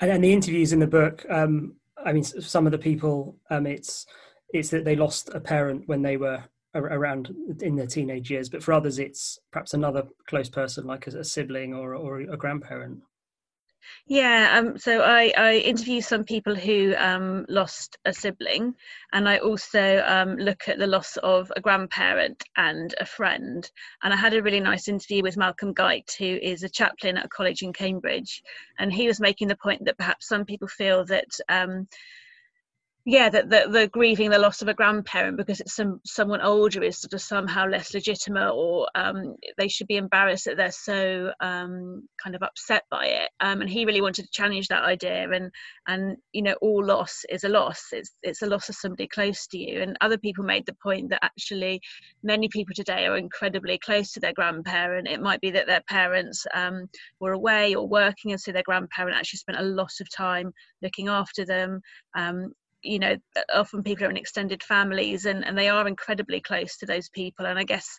And, 0.00 0.24
the 0.24 0.32
interviews 0.32 0.72
in 0.72 0.80
the 0.80 0.86
book, 0.86 1.24
um, 1.30 1.76
I 2.04 2.12
mean, 2.12 2.24
some 2.24 2.66
of 2.66 2.72
the 2.72 2.78
people, 2.78 3.36
um, 3.50 3.66
it's 3.66 4.06
it's 4.52 4.68
that 4.70 4.84
they 4.84 4.96
lost 4.96 5.30
a 5.32 5.40
parent 5.40 5.84
when 5.86 6.02
they 6.02 6.16
were 6.16 6.42
around 6.74 7.34
in 7.60 7.76
their 7.76 7.86
teenage 7.86 8.30
years, 8.30 8.48
but 8.48 8.62
for 8.62 8.72
others, 8.72 8.98
it's 8.98 9.38
perhaps 9.50 9.74
another 9.74 10.04
close 10.26 10.48
person, 10.48 10.86
like 10.86 11.06
a, 11.06 11.18
a 11.18 11.24
sibling 11.24 11.74
or 11.74 11.94
or 11.94 12.20
a 12.20 12.36
grandparent. 12.36 13.00
Yeah, 14.06 14.58
um, 14.58 14.78
so 14.78 15.00
I, 15.00 15.32
I 15.36 15.56
interview 15.56 16.00
some 16.00 16.24
people 16.24 16.54
who 16.54 16.94
um, 16.96 17.46
lost 17.48 17.96
a 18.04 18.12
sibling, 18.12 18.74
and 19.12 19.28
I 19.28 19.38
also 19.38 20.02
um, 20.06 20.36
look 20.36 20.68
at 20.68 20.78
the 20.78 20.86
loss 20.86 21.16
of 21.18 21.52
a 21.56 21.60
grandparent 21.60 22.42
and 22.56 22.94
a 23.00 23.06
friend. 23.06 23.68
And 24.02 24.12
I 24.12 24.16
had 24.16 24.34
a 24.34 24.42
really 24.42 24.60
nice 24.60 24.88
interview 24.88 25.22
with 25.22 25.36
Malcolm 25.36 25.72
Guite, 25.72 26.14
who 26.18 26.24
is 26.24 26.62
a 26.62 26.68
chaplain 26.68 27.16
at 27.16 27.26
a 27.26 27.28
college 27.28 27.62
in 27.62 27.72
Cambridge, 27.72 28.42
and 28.78 28.92
he 28.92 29.06
was 29.06 29.20
making 29.20 29.48
the 29.48 29.56
point 29.56 29.84
that 29.84 29.98
perhaps 29.98 30.28
some 30.28 30.44
people 30.44 30.68
feel 30.68 31.04
that 31.06 31.30
um, 31.48 31.88
yeah 33.04 33.28
that 33.28 33.50
the, 33.50 33.66
the, 33.68 33.88
grieving 33.88 34.30
the 34.30 34.38
loss 34.38 34.62
of 34.62 34.68
a 34.68 34.74
grandparent 34.74 35.36
because 35.36 35.60
it's 35.60 35.74
some 35.74 36.00
someone 36.04 36.40
older 36.40 36.82
is 36.82 36.98
sort 36.98 37.12
of 37.12 37.20
somehow 37.20 37.66
less 37.66 37.94
legitimate 37.94 38.52
or 38.52 38.88
um, 38.94 39.34
they 39.58 39.66
should 39.66 39.88
be 39.88 39.96
embarrassed 39.96 40.44
that 40.44 40.56
they're 40.56 40.70
so 40.70 41.32
um, 41.40 42.06
kind 42.22 42.36
of 42.36 42.42
upset 42.42 42.84
by 42.90 43.06
it. 43.06 43.30
Um, 43.40 43.60
and 43.60 43.68
he 43.68 43.84
really 43.84 44.00
wanted 44.00 44.22
to 44.22 44.30
challenge 44.30 44.68
that 44.68 44.84
idea 44.84 45.28
and 45.32 45.50
and 45.88 46.16
you 46.32 46.42
know 46.42 46.54
all 46.62 46.84
loss 46.84 47.24
is 47.28 47.42
a 47.42 47.48
loss. 47.48 47.86
It's 47.90 48.12
it's 48.22 48.42
a 48.42 48.46
loss 48.46 48.68
of 48.68 48.76
somebody 48.76 49.08
close 49.08 49.48
to 49.48 49.58
you. 49.58 49.82
And 49.82 49.96
other 50.00 50.18
people 50.18 50.44
made 50.44 50.66
the 50.66 50.76
point 50.80 51.10
that 51.10 51.24
actually 51.24 51.80
many 52.22 52.48
people 52.48 52.74
today 52.74 53.06
are 53.06 53.16
incredibly 53.16 53.78
close 53.78 54.12
to 54.12 54.20
their 54.20 54.32
grandparent. 54.32 55.08
It 55.08 55.20
might 55.20 55.40
be 55.40 55.50
that 55.50 55.66
their 55.66 55.82
parents 55.88 56.46
um, 56.54 56.88
were 57.18 57.32
away 57.32 57.74
or 57.74 57.88
working 57.88 58.30
and 58.30 58.40
so 58.40 58.52
their 58.52 58.62
grandparent 58.62 59.16
actually 59.16 59.38
spent 59.38 59.58
a 59.58 59.62
lot 59.62 59.92
of 60.00 60.08
time 60.14 60.52
looking 60.82 61.08
after 61.08 61.44
them. 61.44 61.80
Um, 62.16 62.52
you 62.82 62.98
know 62.98 63.16
often 63.52 63.82
people 63.82 64.06
are 64.06 64.10
in 64.10 64.16
extended 64.16 64.62
families 64.62 65.26
and, 65.26 65.44
and 65.44 65.56
they 65.56 65.68
are 65.68 65.88
incredibly 65.88 66.40
close 66.40 66.76
to 66.78 66.86
those 66.86 67.08
people. 67.08 67.46
And 67.46 67.58
i 67.58 67.64
guess 67.64 67.98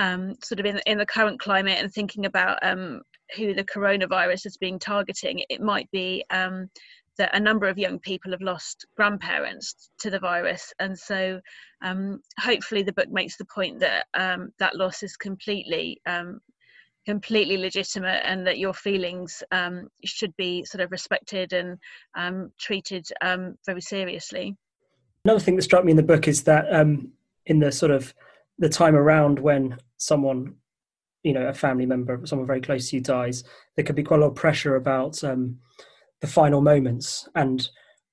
um, 0.00 0.36
sort 0.44 0.60
of 0.60 0.66
in, 0.66 0.80
in 0.86 0.98
the 0.98 1.06
current 1.06 1.40
climate 1.40 1.78
and 1.80 1.92
thinking 1.92 2.24
about 2.24 2.58
um, 2.62 3.02
who 3.36 3.52
the 3.52 3.64
coronavirus 3.64 4.46
is 4.46 4.56
being 4.56 4.78
targeting 4.78 5.42
it 5.48 5.60
might 5.60 5.90
be 5.90 6.24
um, 6.30 6.68
that 7.18 7.34
a 7.34 7.40
number 7.40 7.66
of 7.66 7.76
young 7.76 7.98
people 7.98 8.30
have 8.30 8.40
lost 8.40 8.86
grandparents 8.96 9.90
to 9.98 10.08
the 10.08 10.20
virus. 10.20 10.72
And 10.78 10.96
so 10.96 11.40
um, 11.82 12.20
hopefully 12.38 12.82
the 12.82 12.92
book 12.92 13.10
makes 13.10 13.36
the 13.36 13.44
point 13.44 13.80
that 13.80 14.06
um, 14.14 14.52
that 14.58 14.76
loss 14.76 15.02
is 15.02 15.16
completely 15.16 16.00
um, 16.06 16.40
completely 17.08 17.56
legitimate 17.56 18.20
and 18.26 18.46
that 18.46 18.58
your 18.58 18.74
feelings 18.74 19.42
um, 19.50 19.88
should 20.04 20.36
be 20.36 20.62
sort 20.66 20.82
of 20.82 20.90
respected 20.90 21.54
and 21.54 21.78
um, 22.14 22.52
treated 22.60 23.08
um, 23.22 23.56
very 23.64 23.80
seriously. 23.80 24.54
Another 25.24 25.40
thing 25.40 25.56
that 25.56 25.62
struck 25.62 25.86
me 25.86 25.92
in 25.92 25.96
the 25.96 26.02
book 26.02 26.28
is 26.28 26.42
that 26.42 26.66
um, 26.70 27.10
in 27.46 27.60
the 27.60 27.72
sort 27.72 27.92
of 27.92 28.12
the 28.58 28.68
time 28.68 28.94
around 28.94 29.38
when 29.38 29.78
someone, 29.96 30.54
you 31.22 31.32
know, 31.32 31.46
a 31.46 31.54
family 31.54 31.86
member, 31.86 32.20
someone 32.24 32.46
very 32.46 32.60
close 32.60 32.90
to 32.90 32.96
you 32.96 33.02
dies, 33.02 33.42
there 33.74 33.86
could 33.86 33.96
be 33.96 34.02
quite 34.02 34.20
a 34.20 34.24
lot 34.24 34.32
of 34.32 34.34
pressure 34.34 34.76
about 34.76 35.24
um, 35.24 35.56
the 36.20 36.26
final 36.26 36.60
moments 36.60 37.26
and 37.34 37.70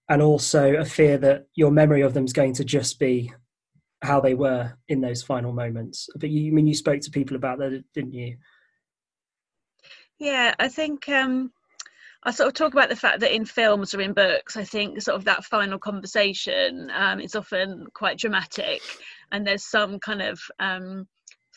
and 0.08 0.22
also 0.22 0.76
a 0.76 0.86
fear 0.86 1.18
that 1.18 1.48
your 1.56 1.72
memory 1.72 2.02
of 2.02 2.14
them 2.14 2.24
is 2.24 2.32
going 2.32 2.54
to 2.54 2.64
just 2.64 2.98
be 2.98 3.34
how 4.04 4.22
they 4.22 4.36
were 4.36 4.72
in 4.88 5.02
those 5.02 5.22
final 5.22 5.52
moments. 5.52 6.08
But 6.16 6.30
you 6.30 6.50
I 6.50 6.54
mean 6.54 6.68
you 6.68 6.76
spoke 6.76 7.02
to 7.02 7.12
people 7.12 7.36
about 7.36 7.58
that, 7.60 7.84
didn't 7.94 8.14
you? 8.14 8.38
Yeah, 10.20 10.54
I 10.60 10.70
think 10.70 11.10
um, 11.10 11.52
I 12.24 12.32
sort 12.32 12.48
of 12.48 12.54
talk 12.54 12.74
about 12.74 12.90
the 12.90 12.96
fact 12.96 13.20
that 13.20 13.36
in 13.36 13.46
films 13.46 13.94
or 13.94 14.02
in 14.02 14.14
books, 14.14 14.58
I 14.58 14.64
think 14.64 15.02
sort 15.02 15.18
of 15.18 15.26
that 15.26 15.46
final 15.46 15.78
conversation 15.78 16.90
um, 16.94 17.20
is 17.20 17.36
often 17.36 17.88
quite 17.94 18.18
dramatic, 18.18 18.82
and 19.32 19.46
there's 19.46 19.66
some 19.66 20.00
kind 20.00 20.22
of 20.22 20.40
um, 20.60 21.08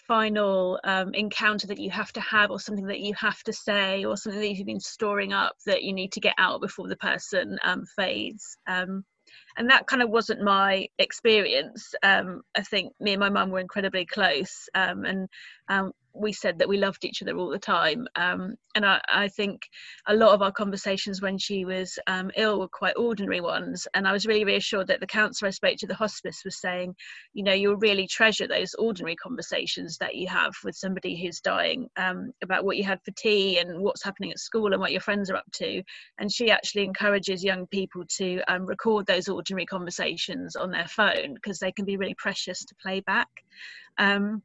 final 0.09 0.81
um, 0.85 1.15
encounter 1.15 1.67
that 1.69 1.79
you 1.79 1.91
have 1.91 2.13
to 2.15 2.21
have, 2.21 2.51
or 2.51 2.59
something 2.59 2.87
that 2.87 3.01
you 3.01 3.15
have 3.15 3.43
to 3.45 3.53
say, 3.53 4.05
or 4.05 4.17
something 4.17 4.41
that 4.41 4.53
you've 4.53 4.67
been 4.67 4.81
storing 4.81 5.33
up 5.33 5.55
that 5.67 5.85
you 5.85 5.93
need 5.93 6.13
to 6.13 6.21
get 6.21 6.35
out 6.39 6.61
before 6.61 6.89
the 6.89 6.97
person 6.97 7.59
um, 7.63 7.85
fades. 7.97 8.57
Um, 8.67 9.05
and 9.59 9.69
that 9.71 9.87
kind 9.87 10.03
of 10.03 10.09
wasn't 10.09 10.41
my 10.41 10.87
experience. 10.99 11.95
Um, 12.03 12.43
I 12.57 12.63
think 12.63 12.93
me 13.01 13.13
and 13.13 13.21
my 13.21 13.29
mum 13.29 13.51
were 13.51 13.59
incredibly 13.59 14.07
close, 14.07 14.69
um, 14.75 15.05
and 15.05 15.29
um, 15.69 15.93
we 16.15 16.33
said 16.33 16.59
that 16.59 16.69
we 16.69 16.79
loved 16.79 17.05
each 17.05 17.23
other 17.23 17.37
all 17.37 17.51
the 17.51 17.59
time. 17.59 18.07
Um, 18.17 18.57
and 18.75 18.85
I, 18.85 19.01
I, 19.09 19.29
think 19.29 19.63
a 20.07 20.15
lot 20.15 20.35
of 20.35 20.43
our 20.43 20.53
conversations 20.53 21.23
when 21.23 21.39
she 21.39 21.65
was 21.65 21.99
um, 22.07 22.31
ill 22.37 22.59
were 22.59 22.69
quite 22.69 22.97
ordinary 22.97 23.41
ones. 23.41 23.87
And 23.95 24.07
I 24.07 24.13
was 24.13 24.27
really 24.27 24.45
reassured 24.45 24.89
that 24.89 25.01
the 25.01 25.07
counsellor 25.07 25.49
I 25.49 25.53
spoke 25.53 25.77
to 25.79 25.87
the 25.87 25.95
hospice 25.95 26.43
was 26.45 26.61
saying, 26.61 26.95
you 27.35 27.45
know, 27.45 27.53
you'll 27.53 27.77
really 27.77 28.07
treasure 28.07 28.47
those 28.47 28.75
ordinary 28.75 29.17
conversations 29.17 29.99
that 29.99 30.15
you 30.15 30.29
have 30.29 30.53
with 30.65 30.77
somebody 30.77 31.21
who's 31.21 31.41
dying 31.41 31.89
um, 31.97 32.33
about 32.43 32.65
what 32.65 32.77
you 32.77 32.85
had 32.85 33.01
for 33.05 33.13
tea 33.13 33.59
and 33.59 33.81
what's 33.81 34.05
happening 34.05 34.31
at 34.31 34.39
school 34.39 34.73
and 34.73 34.81
what 34.81 34.93
your 34.93 35.01
friends 35.01 35.31
are 35.31 35.37
up 35.37 35.51
to. 35.55 35.83
And 36.19 36.33
she 36.33 36.51
actually 36.51 36.85
encourages 36.85 37.45
young 37.45 37.67
people 37.67 38.05
to 38.19 38.43
record 38.61 39.07
those 39.07 39.29
ordinary 39.29 39.48
conversations 39.67 40.57
on 40.57 40.71
their 40.71 40.89
phone 40.89 41.35
because 41.35 41.59
they 41.59 41.73
can 41.73 41.85
be 41.85 41.97
really 41.97 42.15
precious 42.15 42.65
to 42.65 42.75
play 42.77 43.01
back. 43.01 43.29
Um, 43.99 44.43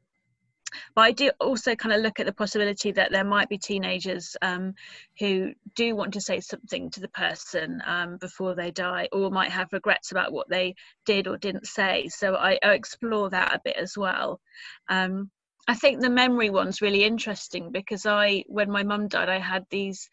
but 0.94 1.02
I 1.02 1.12
do 1.12 1.30
also 1.40 1.74
kind 1.74 1.94
of 1.94 2.00
look 2.00 2.20
at 2.20 2.26
the 2.26 2.32
possibility 2.32 2.90
that 2.92 3.12
there 3.12 3.24
might 3.24 3.48
be 3.48 3.58
teenagers 3.58 4.36
um, 4.42 4.74
who 5.18 5.52
do 5.74 5.94
want 5.94 6.14
to 6.14 6.20
say 6.20 6.40
something 6.40 6.90
to 6.90 7.00
the 7.00 7.08
person 7.08 7.82
um, 7.86 8.16
before 8.18 8.54
they 8.54 8.70
die, 8.70 9.08
or 9.12 9.30
might 9.30 9.50
have 9.50 9.72
regrets 9.72 10.10
about 10.10 10.32
what 10.32 10.48
they 10.48 10.74
did 11.06 11.26
or 11.26 11.36
didn't 11.36 11.66
say. 11.66 12.08
So 12.08 12.34
I, 12.34 12.58
I 12.62 12.72
explore 12.72 13.30
that 13.30 13.54
a 13.54 13.60
bit 13.64 13.76
as 13.76 13.96
well. 13.96 14.40
Um, 14.88 15.30
I 15.66 15.74
think 15.74 16.00
the 16.00 16.10
memory 16.10 16.50
one's 16.50 16.82
really 16.82 17.04
interesting 17.04 17.70
because 17.70 18.04
I, 18.04 18.44
when 18.48 18.70
my 18.70 18.82
mum 18.82 19.08
died, 19.08 19.28
I 19.28 19.38
had 19.38 19.64
these 19.70 20.10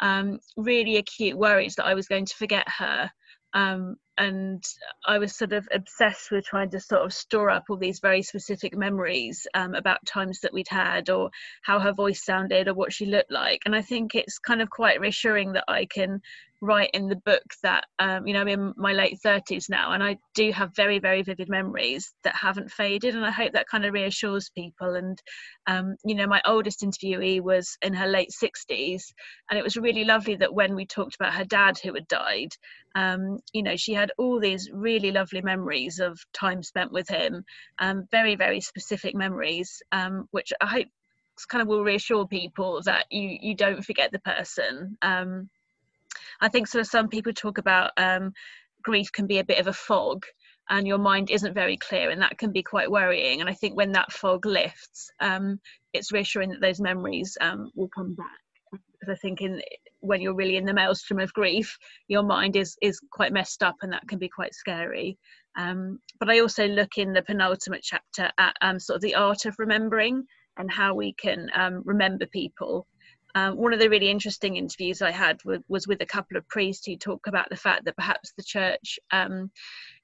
um, 0.00 0.40
really 0.56 0.96
acute 0.96 1.38
worries 1.38 1.76
that 1.76 1.86
I 1.86 1.94
was 1.94 2.08
going 2.08 2.26
to 2.26 2.36
forget 2.36 2.68
her. 2.68 3.10
Um, 3.54 3.96
and 4.18 4.62
I 5.06 5.18
was 5.18 5.34
sort 5.34 5.52
of 5.54 5.66
obsessed 5.72 6.30
with 6.30 6.44
trying 6.44 6.70
to 6.70 6.80
sort 6.80 7.02
of 7.02 7.12
store 7.12 7.48
up 7.48 7.64
all 7.70 7.78
these 7.78 8.00
very 8.00 8.22
specific 8.22 8.76
memories 8.76 9.46
um, 9.54 9.74
about 9.74 10.04
times 10.04 10.40
that 10.40 10.52
we'd 10.52 10.68
had 10.68 11.08
or 11.08 11.30
how 11.62 11.78
her 11.78 11.94
voice 11.94 12.22
sounded 12.24 12.68
or 12.68 12.74
what 12.74 12.92
she 12.92 13.06
looked 13.06 13.30
like. 13.30 13.62
And 13.64 13.74
I 13.74 13.80
think 13.80 14.14
it's 14.14 14.38
kind 14.38 14.60
of 14.60 14.68
quite 14.68 15.00
reassuring 15.00 15.54
that 15.54 15.64
I 15.68 15.86
can 15.86 16.20
write 16.60 16.90
in 16.92 17.08
the 17.08 17.16
book 17.16 17.42
that 17.62 17.84
um, 17.98 18.26
you 18.26 18.34
know 18.34 18.40
I'm 18.40 18.48
in 18.48 18.72
my 18.76 18.92
late 18.92 19.18
30s 19.24 19.70
now 19.70 19.92
and 19.92 20.02
I 20.02 20.18
do 20.34 20.52
have 20.52 20.74
very 20.76 20.98
very 20.98 21.22
vivid 21.22 21.48
memories 21.48 22.12
that 22.24 22.34
haven't 22.34 22.70
faded 22.70 23.14
and 23.14 23.24
I 23.24 23.30
hope 23.30 23.52
that 23.52 23.68
kind 23.68 23.84
of 23.84 23.92
reassures 23.94 24.50
people. 24.50 24.94
And 24.94 25.18
um, 25.66 25.96
you 26.04 26.14
know 26.14 26.26
my 26.26 26.42
oldest 26.46 26.82
interviewee 26.82 27.40
was 27.40 27.76
in 27.82 27.94
her 27.94 28.06
late 28.06 28.30
60s 28.30 29.02
and 29.50 29.58
it 29.58 29.62
was 29.62 29.76
really 29.76 30.04
lovely 30.04 30.36
that 30.36 30.54
when 30.54 30.74
we 30.74 30.86
talked 30.86 31.14
about 31.14 31.34
her 31.34 31.44
dad 31.44 31.78
who 31.82 31.94
had 31.94 32.08
died 32.08 32.50
um, 32.94 33.38
you 33.52 33.62
know 33.62 33.76
she 33.76 33.92
had 33.92 34.12
all 34.18 34.40
these 34.40 34.68
really 34.72 35.10
lovely 35.10 35.40
memories 35.42 35.98
of 35.98 36.18
time 36.34 36.62
spent 36.62 36.92
with 36.92 37.08
him 37.08 37.44
um, 37.78 38.06
very 38.10 38.34
very 38.34 38.60
specific 38.60 39.14
memories 39.14 39.82
um, 39.92 40.26
which 40.30 40.52
I 40.60 40.66
hope 40.66 40.88
kind 41.48 41.62
of 41.62 41.68
will 41.68 41.82
reassure 41.82 42.26
people 42.26 42.82
that 42.82 43.06
you 43.10 43.38
you 43.40 43.54
don't 43.54 43.84
forget 43.84 44.12
the 44.12 44.18
person 44.18 44.98
um, 45.02 45.48
I 46.40 46.48
think 46.48 46.66
sort 46.66 46.80
of 46.80 46.86
some 46.86 47.08
people 47.08 47.32
talk 47.32 47.58
about 47.58 47.92
um, 47.96 48.32
grief 48.82 49.12
can 49.12 49.26
be 49.26 49.38
a 49.38 49.44
bit 49.44 49.58
of 49.58 49.66
a 49.66 49.72
fog 49.72 50.24
and 50.70 50.86
your 50.86 50.98
mind 50.98 51.30
isn't 51.30 51.54
very 51.54 51.76
clear 51.76 52.10
and 52.10 52.22
that 52.22 52.38
can 52.38 52.52
be 52.52 52.62
quite 52.62 52.90
worrying. 52.90 53.40
And 53.40 53.50
i 53.50 53.54
think 53.54 53.76
when 53.76 53.92
that 53.92 54.12
fog 54.12 54.46
lifts 54.46 55.10
um, 55.20 55.60
it's 55.92 56.12
reassuring 56.12 56.50
that 56.50 56.60
those 56.60 56.80
memories 56.80 57.36
um, 57.40 57.70
will 57.74 57.88
come 57.88 58.14
back. 58.14 58.40
Because 58.72 59.12
i 59.12 59.16
think 59.16 59.40
in 59.40 59.60
when 60.00 60.20
you're 60.20 60.34
really 60.34 60.56
in 60.56 60.64
the 60.64 60.72
maelstrom 60.72 61.20
of 61.20 61.32
grief 61.34 61.76
your 62.08 62.22
mind 62.22 62.56
is 62.56 62.76
is 62.80 63.00
quite 63.10 63.32
messed 63.32 63.62
up 63.62 63.76
and 63.82 63.92
that 63.92 64.06
can 64.08 64.18
be 64.18 64.28
quite 64.28 64.54
scary. 64.54 65.18
Um, 65.58 65.98
but 66.18 66.30
i 66.30 66.40
also 66.40 66.66
look 66.66 66.96
in 66.96 67.12
the 67.12 67.22
penultimate 67.22 67.82
chapter 67.82 68.30
at 68.38 68.56
um, 68.62 68.78
sort 68.78 68.96
of 68.96 69.02
the 69.02 69.16
art 69.16 69.44
of 69.46 69.56
remembering 69.58 70.24
and 70.56 70.70
how 70.70 70.94
we 70.94 71.14
can 71.14 71.48
um, 71.54 71.82
remember 71.84 72.26
people 72.26 72.86
um, 73.34 73.56
one 73.56 73.72
of 73.72 73.80
the 73.80 73.88
really 73.88 74.10
interesting 74.10 74.56
interviews 74.56 75.02
I 75.02 75.10
had 75.10 75.42
was, 75.44 75.60
was, 75.68 75.86
with 75.86 76.00
a 76.02 76.06
couple 76.06 76.36
of 76.36 76.48
priests 76.48 76.86
who 76.86 76.96
talk 76.96 77.26
about 77.26 77.48
the 77.50 77.56
fact 77.56 77.84
that 77.84 77.96
perhaps 77.96 78.32
the 78.36 78.42
church 78.42 78.98
um, 79.10 79.50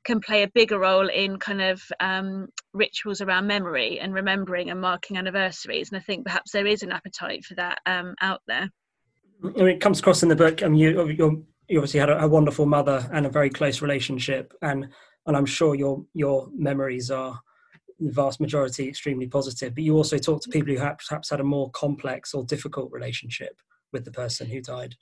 can 0.04 0.20
play 0.20 0.42
a 0.42 0.48
bigger 0.48 0.78
role 0.78 1.08
in 1.08 1.38
kind 1.38 1.60
of 1.60 1.82
um, 2.00 2.48
rituals 2.72 3.20
around 3.20 3.46
memory 3.46 3.98
and 4.00 4.14
remembering 4.14 4.70
and 4.70 4.80
marking 4.80 5.16
anniversaries. 5.16 5.90
And 5.90 5.98
I 5.98 6.02
think 6.02 6.24
perhaps 6.24 6.52
there 6.52 6.66
is 6.66 6.82
an 6.82 6.92
appetite 6.92 7.44
for 7.44 7.54
that 7.54 7.78
um, 7.86 8.14
out 8.20 8.42
there. 8.46 8.70
I 9.44 9.48
mean, 9.48 9.68
it 9.68 9.80
comes 9.80 9.98
across 9.98 10.22
in 10.22 10.28
the 10.28 10.36
book. 10.36 10.62
I 10.62 10.68
mean, 10.68 10.80
you, 10.80 11.46
you 11.68 11.78
obviously 11.78 12.00
had 12.00 12.10
a, 12.10 12.22
a 12.22 12.28
wonderful 12.28 12.66
mother 12.66 13.08
and 13.12 13.26
a 13.26 13.30
very 13.30 13.50
close 13.50 13.82
relationship, 13.82 14.54
and 14.62 14.88
and 15.26 15.36
I'm 15.36 15.46
sure 15.46 15.74
your 15.74 16.04
your 16.14 16.48
memories 16.54 17.10
are 17.10 17.40
the 17.98 18.12
vast 18.12 18.40
majority 18.40 18.88
extremely 18.88 19.26
positive. 19.26 19.74
But 19.74 19.84
you 19.84 19.96
also 19.96 20.18
talk 20.18 20.42
to 20.42 20.50
people 20.50 20.74
who 20.74 20.80
have 20.80 20.98
perhaps 20.98 21.30
had 21.30 21.40
a 21.40 21.44
more 21.44 21.70
complex 21.70 22.34
or 22.34 22.44
difficult 22.44 22.92
relationship 22.92 23.60
with 23.92 24.04
the 24.04 24.10
person 24.10 24.46
who 24.48 24.60
died. 24.60 24.96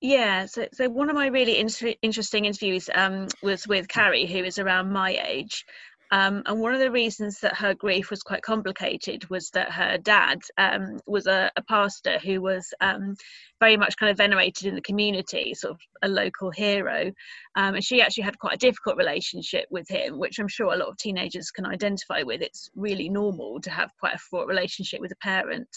Yeah, 0.00 0.46
so, 0.46 0.66
so 0.72 0.88
one 0.88 1.10
of 1.10 1.14
my 1.14 1.26
really 1.26 1.58
inter- 1.58 1.94
interesting 2.00 2.46
interviews 2.46 2.88
um, 2.94 3.28
was 3.42 3.68
with 3.68 3.86
Carrie, 3.86 4.26
who 4.26 4.42
is 4.44 4.58
around 4.58 4.90
my 4.90 5.20
age. 5.26 5.66
Um, 6.12 6.42
and 6.46 6.60
one 6.60 6.74
of 6.74 6.80
the 6.80 6.90
reasons 6.90 7.38
that 7.40 7.56
her 7.56 7.74
grief 7.74 8.10
was 8.10 8.22
quite 8.22 8.42
complicated 8.42 9.28
was 9.30 9.50
that 9.50 9.70
her 9.70 9.96
dad 9.98 10.40
um, 10.58 10.98
was 11.06 11.26
a, 11.26 11.50
a, 11.56 11.62
pastor 11.62 12.18
who 12.18 12.40
was 12.40 12.74
um, 12.80 13.14
very 13.60 13.76
much 13.76 13.96
kind 13.96 14.10
of 14.10 14.16
venerated 14.16 14.66
in 14.66 14.74
the 14.74 14.80
community, 14.80 15.54
sort 15.54 15.72
of 15.72 15.80
a 16.02 16.08
local 16.08 16.50
hero. 16.50 17.12
Um, 17.54 17.76
and 17.76 17.84
she 17.84 18.02
actually 18.02 18.24
had 18.24 18.38
quite 18.38 18.54
a 18.54 18.58
difficult 18.58 18.96
relationship 18.96 19.66
with 19.70 19.88
him, 19.88 20.18
which 20.18 20.38
I'm 20.38 20.48
sure 20.48 20.72
a 20.72 20.76
lot 20.76 20.88
of 20.88 20.96
teenagers 20.96 21.52
can 21.52 21.66
identify 21.66 22.22
with. 22.22 22.42
It's 22.42 22.70
really 22.74 23.08
normal 23.08 23.60
to 23.60 23.70
have 23.70 23.90
quite 24.00 24.14
a 24.14 24.18
fraught 24.18 24.48
relationship 24.48 25.00
with 25.00 25.12
a 25.12 25.16
parent. 25.16 25.68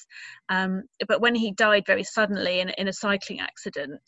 Um, 0.49 0.83
but 1.07 1.21
when 1.21 1.35
he 1.35 1.51
died 1.51 1.83
very 1.85 2.03
suddenly 2.03 2.59
in, 2.59 2.69
in 2.69 2.87
a 2.87 2.93
cycling 2.93 3.39
accident, 3.39 4.01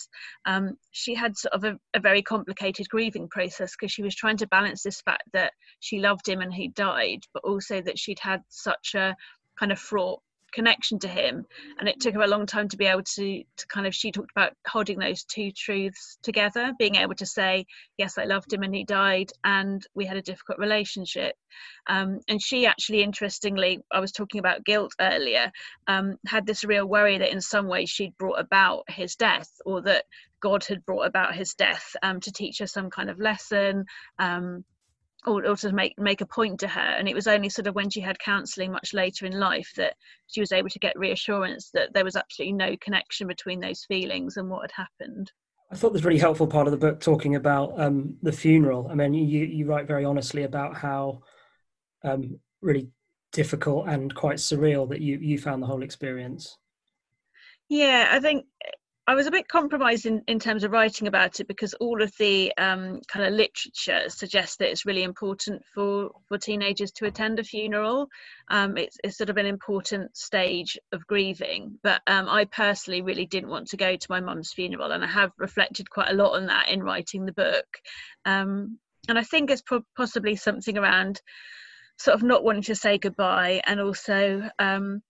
um, 0.46 0.77
she 0.91 1.13
had 1.13 1.38
sort 1.38 1.53
of 1.53 1.63
a, 1.65 1.77
a 1.94 2.00
very 2.00 2.24
complicated 2.24 2.88
grieving 2.89 3.27
process 3.29 3.74
because 3.77 3.91
she 3.91 4.03
was 4.03 4.15
trying 4.15 4.38
to 4.38 4.48
balance 4.48 4.82
this 4.82 5.01
fact 5.01 5.24
that 5.34 5.51
she 5.79 6.00
loved 6.00 6.14
him 6.25 6.41
and 6.41 6.53
he 6.53 6.67
died, 6.69 7.22
but 7.34 7.43
also 7.43 7.81
that 7.81 8.00
she'd 8.00 8.19
had 8.19 8.43
such 8.50 8.95
a 8.95 9.15
kind 9.57 9.72
of 9.72 9.79
fraught 9.79 10.22
connection 10.55 10.98
to 11.00 11.07
him. 11.07 11.45
And 11.77 11.88
it 11.88 12.00
took 12.00 12.15
her 12.15 12.22
a 12.22 12.27
long 12.27 12.45
time 12.45 12.69
to 12.69 12.77
be 12.77 12.86
able 12.86 13.03
to 13.03 13.43
to 13.57 13.67
kind 13.67 13.86
of 13.86 13.93
she 13.93 14.12
talked 14.12 14.31
about 14.31 14.53
holding 14.65 14.98
those 14.98 15.24
two 15.24 15.51
truths 15.51 16.17
together 16.24 16.72
being 16.79 16.95
able 16.95 17.15
to 17.15 17.25
say 17.25 17.65
yes 17.98 18.17
i 18.17 18.24
loved 18.24 18.51
him 18.51 18.63
and 18.63 18.74
he 18.74 18.86
died 18.86 19.31
and 19.43 19.86
we 19.93 20.05
had 20.05 20.17
a 20.17 20.22
difficult 20.22 20.57
relationship. 20.57 21.36
Um, 21.88 22.19
and 22.27 22.41
she 22.41 22.65
actually 22.65 23.03
interestingly 23.03 23.79
i 23.91 24.00
was 24.00 24.12
talking 24.12 24.39
about 24.39 24.65
guilt 24.65 24.93
earlier 25.00 25.51
um, 25.88 26.15
had 26.25 26.45
this 26.45 26.63
real 26.63 26.86
worry 26.86 27.17
that 27.17 27.31
in 27.31 27.41
some 27.41 27.67
way 27.67 27.86
she'd 27.86 28.17
brought 28.17 28.39
about 28.39 28.84
his 28.88 29.15
death 29.15 29.50
or 29.65 29.81
that 29.81 30.05
god 30.41 30.63
had 30.65 30.86
brought 30.86 31.05
about 31.05 31.36
his 31.36 31.53
death 31.53 31.95
um, 32.01 32.19
to 32.22 32.31
teach 32.31 32.60
her 32.60 32.67
some 32.67 32.89
kind 32.89 33.10
of 33.10 33.19
lesson 33.19 33.86
um, 34.19 34.63
or, 35.25 35.46
or 35.46 35.55
to 35.55 35.72
make 35.72 35.94
make 35.98 36.22
a 36.22 36.25
point 36.25 36.60
to 36.60 36.67
her 36.67 36.79
and 36.79 37.08
it 37.08 37.15
was 37.15 37.27
only 37.27 37.50
sort 37.50 37.67
of 37.67 37.75
when 37.75 37.89
she 37.89 38.00
had 38.00 38.17
counselling 38.20 38.72
much 38.72 38.94
later 38.94 39.25
in 39.25 39.39
life 39.39 39.72
that 39.75 39.96
she 40.27 40.39
was 40.39 40.51
able 40.51 40.70
to 40.70 40.79
get 40.79 40.98
reassurance 40.98 41.70
that 41.74 41.94
there 41.94 42.03
was 42.03 42.15
absolutely 42.15 42.53
no 42.53 42.75
connection 42.82 43.27
between 43.27 43.60
those 43.60 43.86
feelings 43.86 44.38
and 44.38 44.50
what 44.50 44.62
had 44.62 44.86
happened 44.86 45.32
I 45.72 45.75
thought 45.75 45.94
this 45.94 46.03
really 46.03 46.20
helpful 46.20 46.48
part 46.48 46.67
of 46.67 46.72
the 46.72 46.77
book 46.77 47.00
talking 47.00 47.36
about 47.36 47.79
um, 47.79 48.17
the 48.22 48.32
funeral. 48.32 48.88
I 48.89 48.94
mean, 48.94 49.15
you 49.15 49.46
you 49.46 49.65
write 49.65 49.88
very 49.88 50.05
honestly 50.05 50.44
about 50.44 50.77
how 50.77 51.24
um, 52.03 52.39
really 52.62 52.89
difficult 53.32 53.88
and 53.88 54.13
quite 54.13 54.38
surreal 54.38 54.88
that 54.89 55.01
you 55.01 55.17
you 55.17 55.38
found 55.39 55.62
the 55.62 55.67
whole 55.67 55.84
experience. 55.84 56.58
Yeah, 57.67 58.10
I 58.12 58.20
think 58.20 58.46
I 59.07 59.13
was 59.13 59.27
a 59.27 59.31
bit 59.31 59.47
compromised 59.47 60.07
in, 60.07 60.24
in 60.27 60.39
terms 60.39 60.63
of 60.63 60.71
writing 60.71 61.07
about 61.07 61.39
it 61.39 61.47
because 61.47 61.75
all 61.75 62.01
of 62.01 62.12
the 62.17 62.51
um, 62.57 63.01
kind 63.07 63.25
of 63.25 63.33
literature 63.33 64.09
suggests 64.09 64.57
that 64.57 64.71
it's 64.71 64.85
really 64.85 65.03
important 65.03 65.63
for, 65.75 66.09
for 66.27 66.39
teenagers 66.39 66.91
to 66.93 67.05
attend 67.05 67.38
a 67.38 67.43
funeral. 67.43 68.07
Um, 68.47 68.77
it's, 68.77 68.97
it's 69.03 69.17
sort 69.17 69.29
of 69.29 69.38
an 69.38 69.45
important 69.45 70.17
stage 70.17 70.79
of 70.91 71.05
grieving. 71.05 71.77
But 71.83 72.01
um, 72.07 72.27
I 72.27 72.45
personally 72.45 73.03
really 73.03 73.27
didn't 73.27 73.51
want 73.51 73.67
to 73.67 73.77
go 73.77 73.95
to 73.95 74.07
my 74.09 74.21
mum's 74.21 74.53
funeral, 74.53 74.91
and 74.91 75.03
I 75.03 75.07
have 75.07 75.31
reflected 75.38 75.88
quite 75.88 76.09
a 76.09 76.15
lot 76.15 76.35
on 76.35 76.47
that 76.47 76.69
in 76.69 76.81
writing 76.81 77.25
the 77.25 77.31
book. 77.31 77.67
Um, 78.25 78.79
and 79.07 79.19
I 79.19 79.24
think 79.24 79.51
it's 79.51 79.63
possibly 79.95 80.35
something 80.35 80.79
around 80.79 81.21
sort 82.00 82.15
of 82.15 82.24
not 82.24 82.43
wanting 82.43 82.63
to 82.63 82.75
say 82.75 82.97
goodbye 82.97 83.62
and 83.65 83.79
also 83.79 84.50
um, 84.57 85.03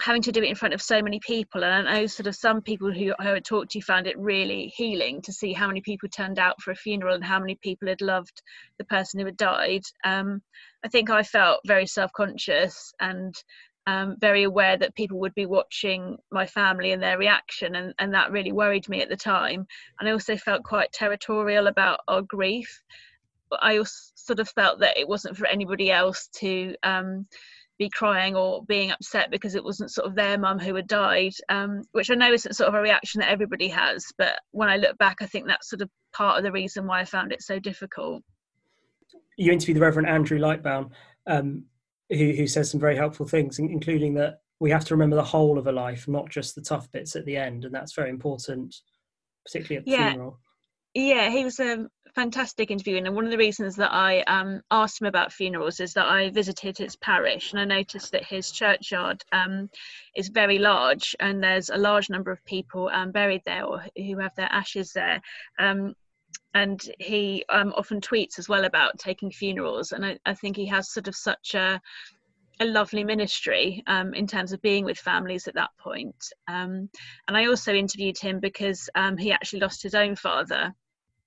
having 0.00 0.22
to 0.22 0.32
do 0.32 0.42
it 0.42 0.48
in 0.48 0.54
front 0.54 0.74
of 0.74 0.82
so 0.82 1.00
many 1.00 1.20
people. 1.20 1.62
And 1.62 1.88
i 1.88 2.00
know 2.00 2.06
sort 2.06 2.26
of 2.26 2.34
some 2.34 2.60
people 2.60 2.92
who, 2.92 3.14
who 3.20 3.34
had 3.34 3.44
talked 3.44 3.72
to 3.72 3.80
found 3.80 4.06
it 4.06 4.18
really 4.18 4.72
healing 4.76 5.22
to 5.22 5.32
see 5.32 5.52
how 5.52 5.66
many 5.66 5.80
people 5.80 6.08
turned 6.08 6.38
out 6.38 6.60
for 6.60 6.72
a 6.72 6.76
funeral 6.76 7.14
and 7.14 7.24
how 7.24 7.38
many 7.38 7.56
people 7.62 7.88
had 7.88 8.00
loved 8.00 8.42
the 8.78 8.84
person 8.84 9.20
who 9.20 9.26
had 9.26 9.36
died. 9.36 9.82
Um, 10.04 10.42
i 10.84 10.88
think 10.88 11.10
i 11.10 11.22
felt 11.22 11.60
very 11.66 11.86
self-conscious 11.86 12.92
and 13.00 13.34
um, 13.86 14.16
very 14.18 14.44
aware 14.44 14.78
that 14.78 14.94
people 14.94 15.20
would 15.20 15.34
be 15.34 15.44
watching 15.44 16.16
my 16.32 16.46
family 16.46 16.92
and 16.92 17.02
their 17.02 17.18
reaction 17.18 17.74
and, 17.74 17.92
and 17.98 18.14
that 18.14 18.32
really 18.32 18.52
worried 18.52 18.88
me 18.88 19.02
at 19.02 19.10
the 19.10 19.16
time. 19.16 19.66
And 20.00 20.08
i 20.08 20.12
also 20.12 20.36
felt 20.36 20.62
quite 20.64 20.90
territorial 20.92 21.66
about 21.66 22.00
our 22.08 22.22
grief. 22.22 22.82
But 23.50 23.60
i 23.62 23.76
also 23.76 23.92
sort 24.14 24.40
of 24.40 24.48
felt 24.48 24.80
that 24.80 24.96
it 24.96 25.06
wasn't 25.06 25.36
for 25.36 25.46
anybody 25.46 25.90
else 25.90 26.28
to 26.40 26.74
um, 26.82 27.26
be 27.78 27.90
crying 27.90 28.36
or 28.36 28.64
being 28.64 28.90
upset 28.90 29.30
because 29.30 29.54
it 29.54 29.64
wasn't 29.64 29.90
sort 29.90 30.06
of 30.06 30.14
their 30.14 30.38
mum 30.38 30.58
who 30.58 30.74
had 30.74 30.86
died, 30.86 31.32
um, 31.48 31.82
which 31.92 32.10
I 32.10 32.14
know 32.14 32.32
isn't 32.32 32.54
sort 32.54 32.68
of 32.68 32.74
a 32.74 32.80
reaction 32.80 33.20
that 33.20 33.30
everybody 33.30 33.68
has. 33.68 34.06
But 34.16 34.38
when 34.52 34.68
I 34.68 34.76
look 34.76 34.96
back, 34.98 35.16
I 35.20 35.26
think 35.26 35.46
that's 35.46 35.68
sort 35.68 35.82
of 35.82 35.90
part 36.12 36.38
of 36.38 36.44
the 36.44 36.52
reason 36.52 36.86
why 36.86 37.00
I 37.00 37.04
found 37.04 37.32
it 37.32 37.42
so 37.42 37.58
difficult. 37.58 38.22
You 39.36 39.52
interviewed 39.52 39.76
the 39.76 39.80
Reverend 39.80 40.08
Andrew 40.08 40.38
Lightbown, 40.38 40.90
um, 41.26 41.64
who, 42.10 42.32
who 42.32 42.46
says 42.46 42.70
some 42.70 42.80
very 42.80 42.96
helpful 42.96 43.26
things, 43.26 43.58
including 43.58 44.14
that 44.14 44.38
we 44.60 44.70
have 44.70 44.84
to 44.84 44.94
remember 44.94 45.16
the 45.16 45.24
whole 45.24 45.58
of 45.58 45.66
a 45.66 45.72
life, 45.72 46.06
not 46.06 46.30
just 46.30 46.54
the 46.54 46.62
tough 46.62 46.90
bits 46.92 47.16
at 47.16 47.24
the 47.24 47.36
end, 47.36 47.64
and 47.64 47.74
that's 47.74 47.94
very 47.94 48.10
important, 48.10 48.74
particularly 49.44 49.78
at 49.78 49.84
the 49.84 49.90
yeah. 49.90 50.10
funeral. 50.10 50.38
Yeah, 50.94 51.28
he 51.28 51.44
was 51.44 51.58
a 51.58 51.88
fantastic 52.14 52.70
interview, 52.70 52.96
and 52.96 53.14
one 53.16 53.24
of 53.24 53.32
the 53.32 53.36
reasons 53.38 53.74
that 53.76 53.92
I 53.92 54.20
um, 54.22 54.62
asked 54.70 55.00
him 55.00 55.08
about 55.08 55.32
funerals 55.32 55.80
is 55.80 55.94
that 55.94 56.06
I 56.06 56.30
visited 56.30 56.78
his 56.78 56.94
parish 56.94 57.52
and 57.52 57.60
I 57.60 57.64
noticed 57.64 58.12
that 58.12 58.24
his 58.24 58.52
churchyard 58.52 59.24
um, 59.32 59.68
is 60.14 60.28
very 60.28 60.58
large, 60.58 61.16
and 61.18 61.42
there's 61.42 61.70
a 61.70 61.76
large 61.76 62.10
number 62.10 62.30
of 62.30 62.44
people 62.44 62.88
um, 62.90 63.10
buried 63.10 63.42
there 63.44 63.64
or 63.64 63.84
who 63.96 64.18
have 64.20 64.36
their 64.36 64.52
ashes 64.52 64.92
there. 64.92 65.20
Um, 65.58 65.94
and 66.54 66.80
he 67.00 67.44
um, 67.48 67.74
often 67.76 68.00
tweets 68.00 68.38
as 68.38 68.48
well 68.48 68.64
about 68.64 68.96
taking 68.96 69.32
funerals, 69.32 69.90
and 69.90 70.06
I, 70.06 70.18
I 70.24 70.34
think 70.34 70.56
he 70.56 70.66
has 70.66 70.92
sort 70.92 71.08
of 71.08 71.16
such 71.16 71.54
a 71.54 71.80
a 72.60 72.64
lovely 72.64 73.02
ministry 73.02 73.82
um, 73.88 74.14
in 74.14 74.28
terms 74.28 74.52
of 74.52 74.62
being 74.62 74.84
with 74.84 74.96
families 74.96 75.48
at 75.48 75.54
that 75.54 75.70
point. 75.76 76.14
Um, 76.46 76.88
and 77.26 77.36
I 77.36 77.46
also 77.46 77.74
interviewed 77.74 78.16
him 78.16 78.38
because 78.38 78.88
um, 78.94 79.16
he 79.16 79.32
actually 79.32 79.58
lost 79.58 79.82
his 79.82 79.96
own 79.96 80.14
father 80.14 80.72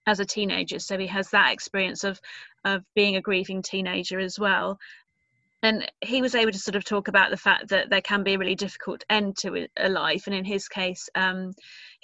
as 0.07 0.19
a 0.19 0.25
teenager 0.25 0.79
so 0.79 0.97
he 0.97 1.05
has 1.05 1.29
that 1.29 1.53
experience 1.53 2.03
of 2.03 2.19
of 2.65 2.83
being 2.95 3.15
a 3.15 3.21
grieving 3.21 3.61
teenager 3.61 4.19
as 4.19 4.39
well. 4.39 4.77
And 5.63 5.89
he 6.01 6.21
was 6.21 6.35
able 6.35 6.51
to 6.51 6.59
sort 6.59 6.75
of 6.75 6.83
talk 6.83 7.07
about 7.07 7.31
the 7.31 7.37
fact 7.37 7.69
that 7.69 7.89
there 7.89 8.01
can 8.01 8.23
be 8.23 8.35
a 8.35 8.37
really 8.37 8.55
difficult 8.55 9.03
end 9.09 9.37
to 9.37 9.67
a 9.77 9.89
life 9.89 10.27
and 10.27 10.35
in 10.35 10.45
his 10.45 10.67
case 10.67 11.09
um, 11.15 11.53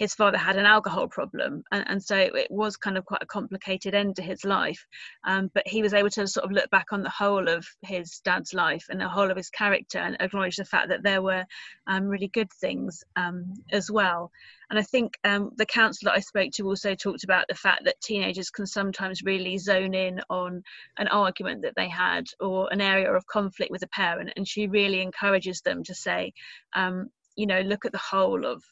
his 0.04 0.14
father 0.14 0.38
had 0.38 0.58
an 0.58 0.66
alcohol 0.66 1.08
problem 1.08 1.64
and, 1.72 1.86
and, 1.88 2.04
so 2.04 2.18
it 2.18 2.52
was 2.52 2.76
kind 2.76 2.98
of 2.98 3.06
quite 3.06 3.24
a 3.24 3.26
complicated 3.26 3.96
end 3.96 4.18
to 4.18 4.22
his 4.22 4.44
life 4.44 4.86
um, 5.24 5.50
but 5.54 5.66
he 5.66 5.82
was 5.82 5.94
able 5.94 6.10
to 6.10 6.28
sort 6.28 6.46
of 6.46 6.52
look 6.52 6.70
back 6.70 6.88
on 6.92 7.02
the 7.02 7.10
whole 7.10 7.48
of 7.48 7.66
his 7.82 8.20
dad's 8.26 8.54
life 8.54 8.86
and 8.90 9.00
the 9.00 9.08
whole 9.08 9.32
of 9.32 9.38
his 9.38 9.50
character 9.50 10.00
and 10.00 10.18
acknowledge 10.20 10.58
the 10.58 10.66
fact 10.66 10.90
that 10.90 11.04
there 11.04 11.22
were 11.22 11.46
um, 11.88 12.04
really 12.04 12.28
good 12.28 12.52
things 12.52 13.02
um, 13.16 13.54
as 13.72 13.90
well 13.90 14.30
and 14.70 14.80
I 14.80 14.84
think 14.84 15.14
um, 15.24 15.52
the 15.56 15.68
counsellor 15.68 16.12
I 16.12 16.20
spoke 16.20 16.52
to 16.54 16.68
also 16.68 16.96
talked 16.96 17.24
about 17.24 17.46
the 17.48 17.54
fact 17.56 17.86
that 17.86 18.02
teenagers 18.02 18.50
can 18.50 18.66
sometimes 18.66 19.22
really 19.22 19.58
zone 19.60 19.94
in 19.94 20.20
on 20.32 20.64
an 20.98 21.08
argument 21.10 21.62
that 21.62 21.76
they 21.76 21.88
had 21.88 22.26
or 22.40 22.68
an 22.74 22.82
area 22.82 23.14
of 23.14 23.28
conflict 23.28 23.72
with 23.72 23.84
a 23.84 23.88
parent. 23.88 24.32
And 24.36 24.48
she 24.48 24.66
really 24.66 25.02
encourages 25.02 25.62
them 25.62 25.84
to 25.84 25.94
say, 25.94 26.34
um, 26.76 27.10
you 27.36 27.46
know, 27.46 27.62
look 27.62 27.86
at 27.86 27.92
the 27.92 28.00
whole 28.00 28.48
of 28.48 28.64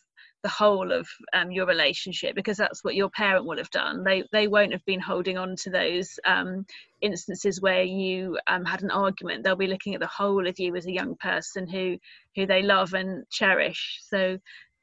the 0.43 0.49
whole 0.49 0.91
of 0.91 1.07
um, 1.33 1.51
your 1.51 1.65
relationship 1.65 2.35
because 2.35 2.57
that's 2.57 2.83
what 2.83 2.95
your 2.95 3.09
parent 3.09 3.45
would 3.45 3.57
have 3.57 3.69
done. 3.69 4.03
They 4.03 4.23
they 4.31 4.47
won't 4.47 4.71
have 4.71 4.85
been 4.85 4.99
holding 4.99 5.37
on 5.37 5.55
to 5.57 5.69
those 5.69 6.19
um, 6.25 6.65
instances 7.01 7.61
where 7.61 7.83
you 7.83 8.37
um, 8.47 8.65
had 8.65 8.83
an 8.83 8.91
argument. 8.91 9.43
They'll 9.43 9.55
be 9.55 9.67
looking 9.67 9.93
at 9.93 10.01
the 10.01 10.07
whole 10.07 10.47
of 10.47 10.59
you 10.59 10.75
as 10.75 10.85
a 10.85 10.91
young 10.91 11.15
person 11.15 11.67
who 11.67 11.97
who 12.35 12.45
they 12.45 12.63
love 12.63 12.93
and 12.93 13.23
cherish. 13.29 13.99
So 14.03 14.37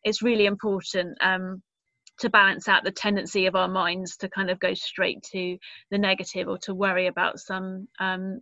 it's 0.04 0.22
really 0.22 0.46
important 0.46 1.18
um, 1.20 1.62
to 2.20 2.30
balance 2.30 2.68
out 2.68 2.84
the 2.84 2.90
tendency 2.90 3.46
of 3.46 3.56
our 3.56 3.68
minds 3.68 4.16
to 4.18 4.28
kind 4.28 4.50
of 4.50 4.58
go 4.58 4.74
straight 4.74 5.22
to 5.22 5.56
the 5.90 5.98
negative 5.98 6.48
or 6.48 6.58
to 6.58 6.74
worry 6.74 7.06
about 7.06 7.38
some 7.38 7.88
um, 8.00 8.40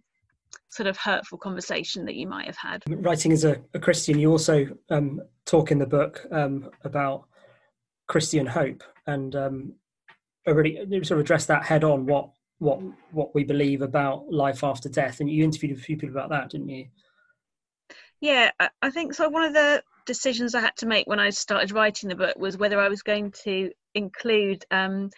sort 0.69 0.87
of 0.87 0.97
hurtful 0.97 1.39
conversation 1.39 2.05
that 2.05 2.15
you 2.15 2.27
might 2.27 2.47
have 2.47 2.57
had. 2.57 2.83
Writing 2.89 3.33
as 3.33 3.45
a, 3.45 3.61
a 3.75 3.79
Christian, 3.79 4.19
you 4.19 4.31
also 4.31 4.67
um, 4.91 5.21
talk 5.45 5.71
in 5.71 5.79
the 5.79 5.87
book 5.87 6.27
um, 6.31 6.71
about 6.85 7.25
Christian 8.09 8.47
hope 8.47 8.83
and 9.07 9.35
um, 9.35 9.73
already 10.47 10.77
sort 11.03 11.13
of 11.13 11.21
address 11.21 11.47
that 11.47 11.65
head 11.65 11.85
on 11.85 12.07
what 12.07 12.31
what 12.59 12.81
what 13.13 13.35
we 13.35 13.45
believe 13.45 13.83
about 13.83 14.31
life 14.31 14.65
after 14.65 14.89
death. 14.89 15.21
And 15.21 15.31
you 15.31 15.45
interviewed 15.45 15.77
a 15.77 15.81
few 15.81 15.97
people 15.97 16.17
about 16.17 16.31
that, 16.31 16.51
didn't 16.51 16.69
you? 16.69 16.87
Yeah, 18.21 18.51
I 18.81 18.91
think 18.91 19.13
so. 19.15 19.29
One 19.29 19.45
of 19.45 19.53
the 19.53 19.83
decisions 20.07 20.55
I 20.55 20.61
had 20.61 20.77
to 20.79 20.87
make 20.87 21.07
when 21.07 21.21
I 21.21 21.31
started 21.31 21.73
writing 21.73 22.09
the 22.09 22.15
book 22.15 22.39
was 22.39 22.57
whether 22.57 22.81
I 22.81 22.89
was 22.89 23.03
going 23.03 23.33
to 23.45 23.71
include 23.95 24.65
um, 24.71 25.11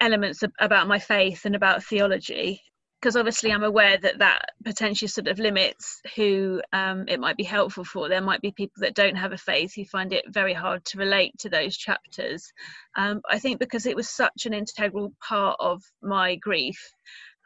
elements 0.00 0.42
about 0.58 0.88
my 0.88 0.98
faith 0.98 1.44
and 1.44 1.54
about 1.54 1.84
theology 1.84 2.60
because 3.00 3.16
obviously 3.16 3.50
I'm 3.50 3.62
aware 3.62 3.96
that 3.96 4.18
that 4.18 4.50
potentially 4.62 5.08
sort 5.08 5.28
of 5.28 5.38
limits 5.38 6.02
who 6.16 6.60
um, 6.72 7.06
it 7.08 7.18
might 7.18 7.36
be 7.36 7.44
helpful 7.44 7.84
for. 7.84 8.08
There 8.08 8.20
might 8.20 8.42
be 8.42 8.52
people 8.52 8.82
that 8.82 8.94
don't 8.94 9.16
have 9.16 9.32
a 9.32 9.38
faith 9.38 9.72
who 9.74 9.84
find 9.86 10.12
it 10.12 10.24
very 10.28 10.52
hard 10.52 10.84
to 10.86 10.98
relate 10.98 11.32
to 11.38 11.48
those 11.48 11.76
chapters. 11.76 12.52
Um, 12.96 13.22
I 13.28 13.38
think 13.38 13.58
because 13.58 13.86
it 13.86 13.96
was 13.96 14.10
such 14.10 14.44
an 14.44 14.52
integral 14.52 15.14
part 15.26 15.56
of 15.60 15.82
my 16.02 16.36
grief, 16.36 16.78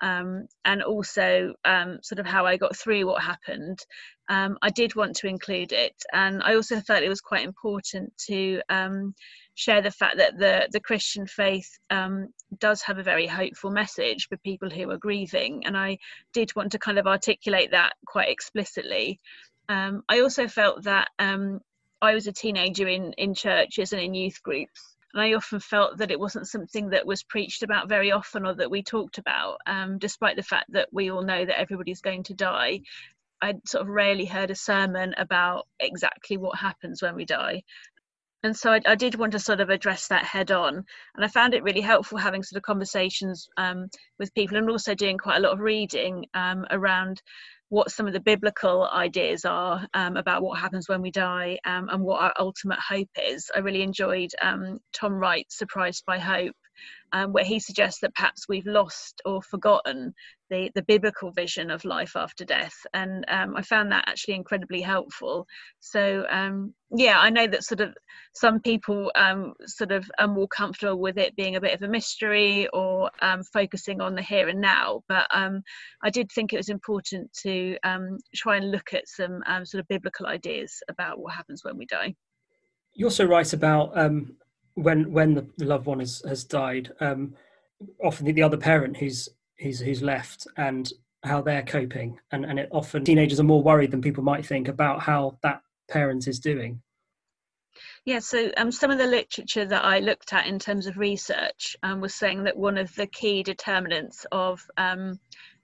um, 0.02 0.46
and 0.64 0.82
also 0.82 1.54
um, 1.64 1.98
sort 2.02 2.18
of 2.18 2.26
how 2.26 2.46
I 2.46 2.56
got 2.56 2.76
through 2.76 3.06
what 3.06 3.22
happened, 3.22 3.78
um, 4.28 4.58
I 4.60 4.70
did 4.70 4.96
want 4.96 5.16
to 5.16 5.28
include 5.28 5.72
it. 5.72 5.94
And 6.12 6.42
I 6.42 6.56
also 6.56 6.80
felt 6.80 7.02
it 7.02 7.08
was 7.08 7.20
quite 7.20 7.46
important 7.46 8.12
to 8.26 8.60
um, 8.68 9.14
share 9.54 9.82
the 9.82 9.90
fact 9.90 10.18
that 10.18 10.38
the, 10.38 10.68
the 10.72 10.80
Christian 10.80 11.26
faith 11.26 11.78
um, 11.90 12.28
does 12.58 12.82
have 12.82 12.98
a 12.98 13.02
very 13.02 13.26
hopeful 13.26 13.70
message 13.70 14.28
for 14.28 14.36
people 14.38 14.70
who 14.70 14.90
are 14.90 14.98
grieving. 14.98 15.66
And 15.66 15.76
I 15.76 15.98
did 16.32 16.54
want 16.56 16.72
to 16.72 16.78
kind 16.78 16.98
of 16.98 17.06
articulate 17.06 17.70
that 17.70 17.94
quite 18.06 18.30
explicitly. 18.30 19.20
Um, 19.68 20.02
I 20.08 20.20
also 20.20 20.48
felt 20.48 20.84
that 20.84 21.08
I 21.18 22.14
was 22.14 22.26
a 22.26 22.32
teenager 22.32 22.88
in, 22.88 23.12
in 23.14 23.34
churches 23.34 23.92
and 23.92 24.02
in 24.02 24.14
youth 24.14 24.42
groups 24.42 24.94
and 25.14 25.22
I 25.22 25.34
often 25.34 25.60
felt 25.60 25.98
that 25.98 26.10
it 26.10 26.18
wasn't 26.18 26.48
something 26.48 26.90
that 26.90 27.06
was 27.06 27.22
preached 27.22 27.62
about 27.62 27.88
very 27.88 28.10
often 28.10 28.44
or 28.44 28.54
that 28.54 28.70
we 28.70 28.82
talked 28.82 29.18
about, 29.18 29.58
um, 29.64 29.98
despite 29.98 30.34
the 30.34 30.42
fact 30.42 30.72
that 30.72 30.88
we 30.92 31.08
all 31.08 31.22
know 31.22 31.44
that 31.44 31.58
everybody's 31.58 32.00
going 32.00 32.24
to 32.24 32.34
die. 32.34 32.80
I'd 33.40 33.66
sort 33.68 33.82
of 33.82 33.88
rarely 33.88 34.24
heard 34.24 34.50
a 34.50 34.56
sermon 34.56 35.14
about 35.16 35.68
exactly 35.78 36.36
what 36.36 36.58
happens 36.58 37.00
when 37.00 37.14
we 37.14 37.26
die. 37.26 37.62
And 38.44 38.54
so 38.54 38.72
I, 38.72 38.80
I, 38.86 38.94
did 38.94 39.14
want 39.14 39.32
to 39.32 39.38
sort 39.38 39.60
of 39.60 39.70
address 39.70 40.08
that 40.08 40.24
head 40.24 40.52
on. 40.52 40.84
And 41.14 41.24
I 41.24 41.28
found 41.28 41.54
it 41.54 41.62
really 41.62 41.80
helpful 41.80 42.18
having 42.18 42.42
sort 42.42 42.58
of 42.58 42.62
conversations 42.62 43.48
um, 43.56 43.88
with 44.18 44.34
people 44.34 44.58
and 44.58 44.68
also 44.68 44.94
doing 44.94 45.16
quite 45.16 45.38
a 45.38 45.40
lot 45.40 45.54
of 45.54 45.60
reading 45.60 46.26
um, 46.34 46.66
around 46.70 47.22
what 47.70 47.90
some 47.90 48.06
of 48.06 48.12
the 48.12 48.20
biblical 48.20 48.86
ideas 48.92 49.46
are 49.46 49.88
um, 49.94 50.18
about 50.18 50.42
what 50.42 50.60
happens 50.60 50.90
when 50.90 51.00
we 51.00 51.10
die 51.10 51.58
um, 51.64 51.88
and 51.90 52.02
what 52.02 52.22
our 52.22 52.34
ultimate 52.38 52.78
hope 52.78 53.08
is. 53.16 53.50
I 53.56 53.60
really 53.60 53.82
enjoyed 53.82 54.30
um, 54.42 54.78
Tom 54.92 55.14
Wright's 55.14 55.56
Surprised 55.56 56.04
by 56.06 56.18
Hope, 56.18 56.54
um, 57.12 57.32
where 57.32 57.44
he 57.44 57.58
suggests 57.58 58.00
that 58.00 58.14
perhaps 58.14 58.46
we've 58.46 58.66
lost 58.66 59.22
or 59.24 59.40
forgotten 59.40 60.14
the, 60.54 60.70
the 60.74 60.82
biblical 60.82 61.32
vision 61.32 61.70
of 61.70 61.84
life 61.84 62.14
after 62.14 62.44
death. 62.44 62.74
And 62.92 63.24
um, 63.28 63.56
I 63.56 63.62
found 63.62 63.90
that 63.90 64.04
actually 64.06 64.34
incredibly 64.34 64.80
helpful. 64.80 65.46
So, 65.80 66.24
um, 66.30 66.74
yeah, 66.94 67.18
I 67.18 67.30
know 67.30 67.46
that 67.48 67.64
sort 67.64 67.80
of 67.80 67.94
some 68.34 68.60
people 68.60 69.10
um, 69.16 69.54
sort 69.66 69.90
of 69.90 70.08
are 70.18 70.28
more 70.28 70.48
comfortable 70.48 71.00
with 71.00 71.18
it 71.18 71.34
being 71.34 71.56
a 71.56 71.60
bit 71.60 71.74
of 71.74 71.82
a 71.82 71.88
mystery 71.88 72.68
or 72.72 73.10
um, 73.20 73.42
focusing 73.52 74.00
on 74.00 74.14
the 74.14 74.22
here 74.22 74.48
and 74.48 74.60
now. 74.60 75.02
But 75.08 75.26
um, 75.32 75.62
I 76.02 76.10
did 76.10 76.30
think 76.30 76.52
it 76.52 76.58
was 76.58 76.68
important 76.68 77.32
to 77.42 77.76
try 78.36 78.56
and 78.56 78.70
look 78.70 78.94
at 78.94 79.08
some 79.08 79.42
sort 79.64 79.80
of 79.80 79.88
biblical 79.88 80.26
ideas 80.26 80.82
about 80.88 81.18
what 81.18 81.34
happens 81.34 81.64
when 81.64 81.76
we 81.76 81.86
die. 81.86 82.14
You 82.94 83.06
also 83.06 83.26
write 83.26 83.52
about 83.52 83.98
um, 83.98 84.36
when 84.74 85.10
when 85.10 85.34
the, 85.34 85.64
loved 85.64 85.86
one 85.86 85.98
has 85.98 86.22
has 86.28 86.44
died, 86.44 86.92
um, 87.00 87.34
often 88.02 88.26
the 88.26 88.42
other 88.42 88.56
parent 88.56 88.96
who's 88.96 89.28
who's 89.58 89.80
who's 89.80 90.02
left 90.02 90.46
and 90.56 90.90
how 91.24 91.40
they're 91.40 91.62
coping, 91.62 92.18
and 92.32 92.44
and 92.44 92.58
it 92.58 92.68
often 92.70 93.04
teenagers 93.04 93.40
are 93.40 93.44
more 93.44 93.62
worried 93.62 93.90
than 93.90 94.02
people 94.02 94.24
might 94.24 94.44
think 94.44 94.68
about 94.68 95.00
how 95.00 95.38
that 95.42 95.62
parent 95.88 96.26
is 96.28 96.38
doing. 96.38 96.80
Yeah, 98.04 98.18
so 98.18 98.50
um, 98.56 98.70
some 98.70 98.90
of 98.90 98.98
the 98.98 99.06
literature 99.06 99.64
that 99.64 99.84
I 99.84 99.98
looked 99.98 100.32
at 100.32 100.46
in 100.46 100.58
terms 100.58 100.86
of 100.86 100.98
research 100.98 101.76
um, 101.82 102.00
was 102.00 102.14
saying 102.14 102.44
that 102.44 102.56
one 102.56 102.76
of 102.76 102.94
the 102.94 103.06
key 103.06 103.42
determinants 103.42 104.26
of 104.30 104.64
um, 104.76 105.18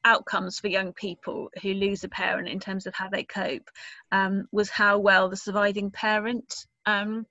outcomes 0.04 0.58
for 0.58 0.68
young 0.68 0.92
people 0.92 1.50
who 1.62 1.74
lose 1.74 2.02
a 2.04 2.08
parent 2.08 2.48
in 2.48 2.58
terms 2.58 2.86
of 2.86 2.94
how 2.94 3.08
they 3.08 3.24
cope 3.24 3.68
um, 4.10 4.48
was 4.52 4.70
how 4.70 4.98
well 4.98 5.28
the 5.28 5.36
surviving 5.36 5.90
parent 5.90 6.66
um, 6.86 7.26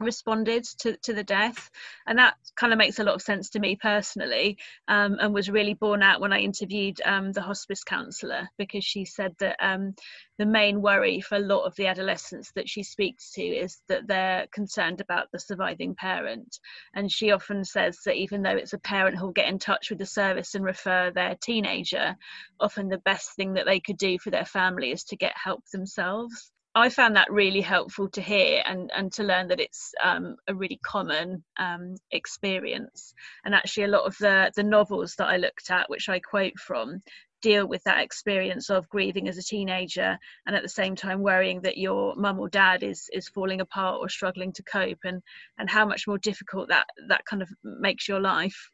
responded 0.00 0.64
to, 0.80 0.96
to 0.98 1.12
the 1.12 1.22
death. 1.22 1.70
And 2.06 2.18
that 2.18 2.34
kind 2.56 2.72
of 2.72 2.78
makes 2.78 2.98
a 2.98 3.04
lot 3.04 3.14
of 3.14 3.22
sense 3.22 3.50
to 3.50 3.60
me 3.60 3.76
personally 3.76 4.58
um, 4.88 5.18
and 5.20 5.32
was 5.32 5.50
really 5.50 5.74
borne 5.74 6.02
out 6.02 6.20
when 6.20 6.32
i 6.32 6.38
interviewed 6.38 7.00
um, 7.04 7.32
the 7.32 7.42
hospice 7.42 7.84
counsellor 7.84 8.48
because 8.58 8.84
she 8.84 9.04
said 9.04 9.34
that 9.38 9.56
um, 9.60 9.94
the 10.38 10.46
main 10.46 10.80
worry 10.80 11.20
for 11.20 11.36
a 11.36 11.40
lot 11.40 11.64
of 11.64 11.74
the 11.76 11.86
adolescents 11.86 12.52
that 12.52 12.68
she 12.68 12.82
speaks 12.82 13.32
to 13.32 13.42
is 13.42 13.80
that 13.88 14.06
they're 14.06 14.46
concerned 14.52 15.00
about 15.00 15.30
the 15.32 15.38
surviving 15.38 15.94
parent. 15.94 16.58
And 16.94 17.10
she 17.10 17.30
often 17.30 17.64
says 17.64 17.98
that 18.04 18.16
even 18.16 18.42
though 18.42 18.56
it's 18.56 18.72
a 18.72 18.78
parent 18.78 19.16
who'll 19.16 19.32
get 19.32 19.48
in 19.48 19.58
touch 19.58 19.90
with 19.90 19.98
the 19.98 20.06
service 20.06 20.54
and 20.54 20.64
refer 20.64 21.10
their 21.10 21.36
teenager 21.40 22.16
often 22.58 22.88
the 22.88 22.98
best 22.98 23.34
thing 23.36 23.54
that 23.54 23.66
they 23.66 23.80
could 23.80 23.96
do 23.96 24.18
for 24.18 24.30
their 24.30 24.44
family 24.44 24.92
is 24.92 25.04
to 25.04 25.16
get 25.16 25.32
help 25.36 25.64
themselves 25.72 26.50
I 26.74 26.88
found 26.88 27.16
that 27.16 27.32
really 27.32 27.60
helpful 27.60 28.08
to 28.10 28.22
hear 28.22 28.62
and, 28.64 28.90
and 28.94 29.12
to 29.14 29.24
learn 29.24 29.48
that 29.48 29.58
it's 29.58 29.92
um, 30.02 30.36
a 30.46 30.54
really 30.54 30.78
common 30.84 31.42
um, 31.58 31.96
experience. 32.12 33.12
And 33.44 33.54
actually, 33.54 33.84
a 33.84 33.88
lot 33.88 34.06
of 34.06 34.16
the, 34.18 34.52
the 34.54 34.62
novels 34.62 35.16
that 35.18 35.26
I 35.26 35.36
looked 35.36 35.70
at, 35.70 35.90
which 35.90 36.08
I 36.08 36.20
quote 36.20 36.58
from, 36.58 37.02
deal 37.42 37.66
with 37.66 37.82
that 37.84 38.00
experience 38.00 38.70
of 38.70 38.88
grieving 38.88 39.28
as 39.28 39.38
a 39.38 39.42
teenager 39.42 40.18
and 40.46 40.54
at 40.54 40.62
the 40.62 40.68
same 40.68 40.94
time 40.94 41.22
worrying 41.22 41.60
that 41.62 41.78
your 41.78 42.14
mum 42.16 42.38
or 42.38 42.48
dad 42.48 42.82
is 42.82 43.08
is 43.12 43.28
falling 43.28 43.60
apart 43.60 43.98
or 43.98 44.08
struggling 44.08 44.52
to 44.52 44.62
cope 44.62 44.98
and 45.04 45.22
and 45.58 45.70
how 45.70 45.86
much 45.86 46.06
more 46.06 46.18
difficult 46.18 46.68
that 46.68 46.86
that 47.08 47.24
kind 47.24 47.42
of 47.42 47.48
makes 47.62 48.06
your 48.06 48.20
life 48.20 48.70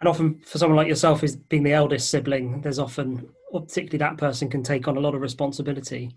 and 0.00 0.08
often 0.08 0.40
for 0.46 0.58
someone 0.58 0.76
like 0.76 0.86
yourself 0.86 1.20
who's 1.20 1.34
being 1.34 1.64
the 1.64 1.72
eldest 1.72 2.10
sibling 2.10 2.60
there's 2.60 2.78
often 2.78 3.28
particularly 3.52 3.98
that 3.98 4.18
person 4.18 4.48
can 4.48 4.62
take 4.62 4.86
on 4.86 4.96
a 4.96 5.00
lot 5.00 5.14
of 5.14 5.20
responsibility 5.20 6.14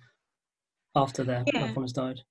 after 0.95 1.23
their 1.23 1.43
yeah. 1.47 1.61
loved 1.61 1.75
one 1.75 1.83
has 1.83 1.93
died. 1.93 2.21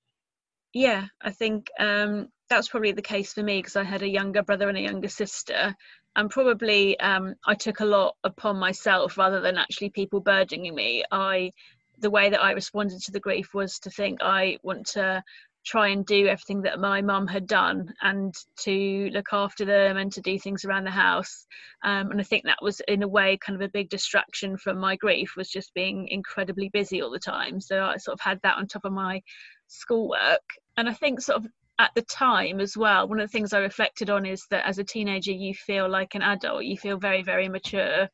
Yeah, 0.73 1.07
I 1.21 1.31
think 1.31 1.69
um, 1.79 2.29
that's 2.49 2.69
probably 2.69 2.93
the 2.93 3.03
case 3.03 3.33
for 3.33 3.43
me 3.43 3.59
because 3.59 3.77
I 3.77 3.83
had 3.83 4.03
a 4.03 4.09
younger 4.09 4.43
brother 4.43 4.69
and 4.69 4.79
a 4.79 4.83
younger 4.83 5.09
sister, 5.09 5.75
and 6.17 6.31
probably 6.31 6.99
um, 7.01 7.35
I 7.47 7.55
took 7.55 7.81
a 7.81 7.85
lot 7.85 8.17
upon 8.25 8.59
myself 8.59 9.19
rather 9.19 9.41
than 9.41 9.57
actually 9.57 9.91
people 9.91 10.21
burdening 10.21 10.75
me. 10.75 11.05
I, 11.11 11.51
the 11.99 12.11
way 12.11 12.31
that 12.31 12.43
I 12.43 12.53
responded 12.53 13.01
to 13.03 13.13
the 13.13 13.21
grief 13.21 13.53
was 13.53 13.79
to 13.81 13.91
think 13.91 14.21
I 14.23 14.59
want 14.63 14.87
to 14.89 15.23
try 15.65 15.89
and 15.89 16.07
do 16.07 16.27
everything 16.27 16.63
that 16.63 16.81
my 16.81 17.03
mum 17.03 17.27
had 17.27 17.47
done 17.47 17.93
and 18.03 18.35
to 18.57 19.11
look 19.13 19.29
after 19.33 19.65
them 19.65 19.97
and 19.97 20.11
to 20.13 20.21
do 20.21 20.39
things 20.39 20.65
around 20.65 20.85
the 20.85 20.91
house. 20.91 21.47
Um, 21.83 22.11
and 22.11 22.21
i 22.21 22.25
think 22.25 22.45
that 22.45 22.63
was 22.63 22.81
in 22.89 23.03
a 23.03 23.09
way 23.09 23.39
kind 23.39 23.61
of 23.61 23.67
a 23.67 23.71
big 23.71 23.91
distraction 23.91 24.57
from 24.57 24.79
my 24.79 24.97
grief 24.97 25.35
was 25.37 25.51
just 25.51 25.75
being 25.75 26.09
incredibly 26.09 26.71
busy 26.71 27.03
all 27.03 27.11
the 27.11 27.19
time. 27.19 27.61
So 27.61 27.83
i 27.83 27.97
sort 27.99 28.15
of 28.15 28.21
had 28.21 28.41
that 28.43 28.57
on 28.57 28.67
top 28.67 28.85
of 28.85 28.93
my 28.93 29.23
schoolwork. 29.67 30.43
And 30.77 30.89
i 30.89 30.95
think 30.95 31.21
sort 31.21 31.45
of 31.45 31.47
at 31.79 31.91
the 31.95 32.03
time 32.03 32.61
as 32.61 32.77
well 32.77 33.09
one 33.09 33.21
of 33.21 33.27
the 33.27 33.33
things 33.33 33.55
i 33.55 33.59
reflected 33.59 34.11
on 34.11 34.27
is 34.27 34.47
that 34.51 34.67
as 34.67 34.79
a 34.79 34.85
teenager 34.85 35.33
you 35.33 35.55
feel 35.55 35.89
like 35.89 36.15
an 36.15 36.21
adult 36.21 36.63
you 36.65 36.77
feel 36.77 36.99
very 36.99 37.23
very 37.23 37.49
mature. 37.49 38.09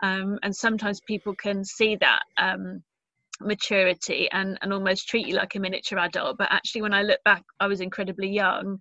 Um, 0.00 0.38
and 0.42 0.54
sometimes 0.54 1.00
people 1.00 1.34
can 1.34 1.64
see 1.64 1.96
that 1.96 2.22
um, 2.36 2.82
maturity 3.40 4.28
and, 4.32 4.58
and 4.62 4.72
almost 4.72 5.08
treat 5.08 5.26
you 5.26 5.34
like 5.34 5.54
a 5.54 5.60
miniature 5.60 5.98
adult. 5.98 6.38
But 6.38 6.48
actually, 6.50 6.82
when 6.82 6.94
I 6.94 7.02
look 7.02 7.20
back, 7.24 7.42
I 7.60 7.66
was 7.66 7.80
incredibly 7.80 8.28
young. 8.28 8.78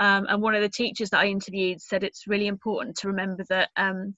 Um, 0.00 0.26
and 0.28 0.42
one 0.42 0.54
of 0.54 0.62
the 0.62 0.68
teachers 0.68 1.10
that 1.10 1.20
I 1.20 1.26
interviewed 1.26 1.80
said 1.80 2.04
it's 2.04 2.26
really 2.26 2.46
important 2.46 2.96
to 2.98 3.08
remember 3.08 3.44
that 3.48 3.70
um, 3.76 4.14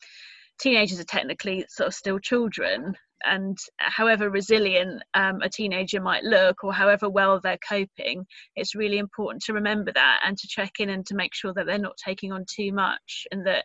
teenagers 0.60 1.00
are 1.00 1.04
technically 1.04 1.64
sort 1.68 1.88
of 1.88 1.94
still 1.94 2.18
children. 2.18 2.94
And 3.22 3.58
however 3.76 4.30
resilient 4.30 5.02
um, 5.12 5.42
a 5.42 5.48
teenager 5.48 6.00
might 6.00 6.24
look, 6.24 6.64
or 6.64 6.72
however 6.72 7.08
well 7.10 7.38
they're 7.38 7.58
coping, 7.68 8.24
it's 8.56 8.74
really 8.74 8.96
important 8.96 9.42
to 9.44 9.52
remember 9.52 9.92
that 9.92 10.20
and 10.24 10.38
to 10.38 10.48
check 10.48 10.72
in 10.78 10.88
and 10.88 11.04
to 11.06 11.14
make 11.14 11.34
sure 11.34 11.52
that 11.52 11.66
they're 11.66 11.78
not 11.78 11.98
taking 12.02 12.32
on 12.32 12.46
too 12.50 12.72
much 12.72 13.26
and 13.30 13.46
that 13.46 13.64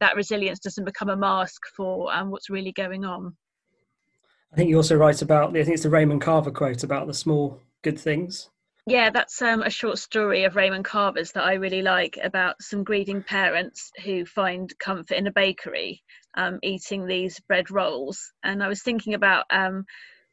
that 0.00 0.16
resilience 0.16 0.58
doesn't 0.58 0.84
become 0.84 1.08
a 1.08 1.16
mask 1.16 1.62
for 1.76 2.12
um, 2.12 2.30
what's 2.30 2.50
really 2.50 2.72
going 2.72 3.04
on. 3.04 3.36
I 4.56 4.58
think 4.58 4.70
you 4.70 4.76
also 4.78 4.96
write 4.96 5.20
about, 5.20 5.50
I 5.50 5.64
think 5.64 5.74
it's 5.74 5.82
the 5.82 5.90
Raymond 5.90 6.22
Carver 6.22 6.50
quote 6.50 6.82
about 6.82 7.06
the 7.06 7.12
small 7.12 7.60
good 7.84 8.00
things. 8.00 8.48
Yeah, 8.86 9.10
that's 9.10 9.42
um, 9.42 9.60
a 9.60 9.68
short 9.68 9.98
story 9.98 10.44
of 10.44 10.56
Raymond 10.56 10.86
Carver's 10.86 11.32
that 11.32 11.44
I 11.44 11.54
really 11.54 11.82
like 11.82 12.18
about 12.24 12.62
some 12.62 12.82
grieving 12.82 13.22
parents 13.22 13.90
who 14.02 14.24
find 14.24 14.72
comfort 14.78 15.18
in 15.18 15.26
a 15.26 15.32
bakery 15.32 16.02
um, 16.38 16.58
eating 16.62 17.06
these 17.06 17.38
bread 17.40 17.70
rolls. 17.70 18.32
And 18.44 18.62
I 18.62 18.68
was 18.68 18.82
thinking 18.82 19.12
about, 19.12 19.44
um, 19.50 19.84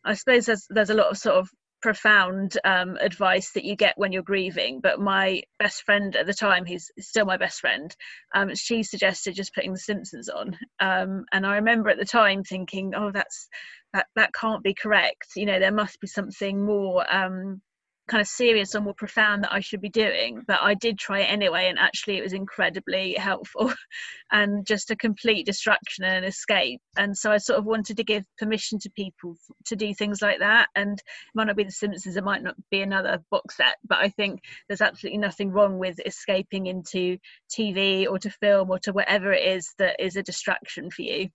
I 0.06 0.14
suppose 0.14 0.46
there's, 0.46 0.68
there's 0.70 0.90
a 0.90 0.96
lot 0.96 1.08
of 1.08 1.18
sort 1.18 1.36
of 1.36 1.50
profound 1.82 2.58
um, 2.64 2.96
advice 3.02 3.52
that 3.52 3.66
you 3.66 3.76
get 3.76 3.98
when 3.98 4.14
you're 4.14 4.24
grieving. 4.24 4.80
But 4.82 5.02
my 5.02 5.42
best 5.60 5.84
friend 5.84 6.16
at 6.16 6.28
the 6.28 6.34
time, 6.34 6.64
he's 6.64 6.90
still 6.98 7.26
my 7.26 7.36
best 7.36 7.60
friend, 7.60 7.94
um, 8.34 8.56
she 8.56 8.84
suggested 8.84 9.36
just 9.36 9.54
putting 9.54 9.74
The 9.74 9.80
Simpsons 9.80 10.30
on. 10.30 10.58
Um, 10.80 11.26
and 11.34 11.46
I 11.46 11.56
remember 11.56 11.90
at 11.90 11.98
the 11.98 12.06
time 12.06 12.46
thinking, 12.46 12.94
oh, 12.96 13.12
that's 13.12 13.50
that 13.94 14.08
that 14.16 14.34
can't 14.34 14.64
be 14.64 14.74
correct 14.74 15.28
you 15.36 15.46
know 15.46 15.60
there 15.60 15.72
must 15.72 16.00
be 16.00 16.08
something 16.08 16.66
more 16.66 17.06
um, 17.14 17.62
kind 18.08 18.22
of 18.22 18.28
serious 18.28 18.76
or 18.76 18.82
more 18.82 18.94
profound 18.94 19.44
that 19.44 19.54
I 19.54 19.62
should 19.62 19.82
be 19.82 19.90
doing. 19.90 20.44
But 20.46 20.60
I 20.62 20.74
did 20.74 20.98
try 21.00 21.22
it 21.22 21.32
anyway, 21.32 21.68
and 21.70 21.80
actually, 21.80 22.18
it 22.18 22.24
was 22.24 22.34
incredibly 22.34 23.14
helpful 23.14 23.74
and 24.32 24.66
just 24.66 24.92
a 24.92 24.96
complete 24.96 25.46
distraction 25.46 26.04
and 26.04 26.26
escape. 26.26 26.82
And 26.98 27.18
so 27.18 27.32
I 27.32 27.38
sort 27.38 27.60
of 27.60 27.66
wanted 27.66 27.98
to 27.98 28.04
give 28.04 28.26
permission 28.38 28.80
to 28.80 28.90
people 28.90 29.36
to 29.66 29.76
do 29.76 29.94
things 29.94 30.22
like 30.22 30.40
that. 30.40 30.68
And 30.76 31.00
it 31.00 31.06
might 31.34 31.48
not 31.48 31.56
be 31.56 31.64
The 31.64 31.72
Simpsons, 31.72 32.18
it 32.18 32.24
might 32.24 32.44
not 32.44 32.56
be 32.70 32.82
another 32.82 33.24
box 33.32 33.58
set, 33.58 33.76
but 33.88 34.00
I 34.00 34.10
think 34.10 34.42
there's 34.68 34.82
absolutely 34.82 35.20
nothing 35.20 35.52
wrong 35.52 35.78
with 35.78 36.00
escaping 36.06 36.68
into 36.68 37.18
TV 37.50 38.08
or 38.10 38.20
to 38.20 38.30
film 38.30 38.70
or 38.70 38.80
to 38.80 38.92
whatever 38.92 39.32
it 39.32 39.48
is 39.48 39.74
that 39.78 40.04
is 40.04 40.18
a 40.18 40.24
distraction 40.24 40.92
for 40.92 41.04
you. 41.04 41.30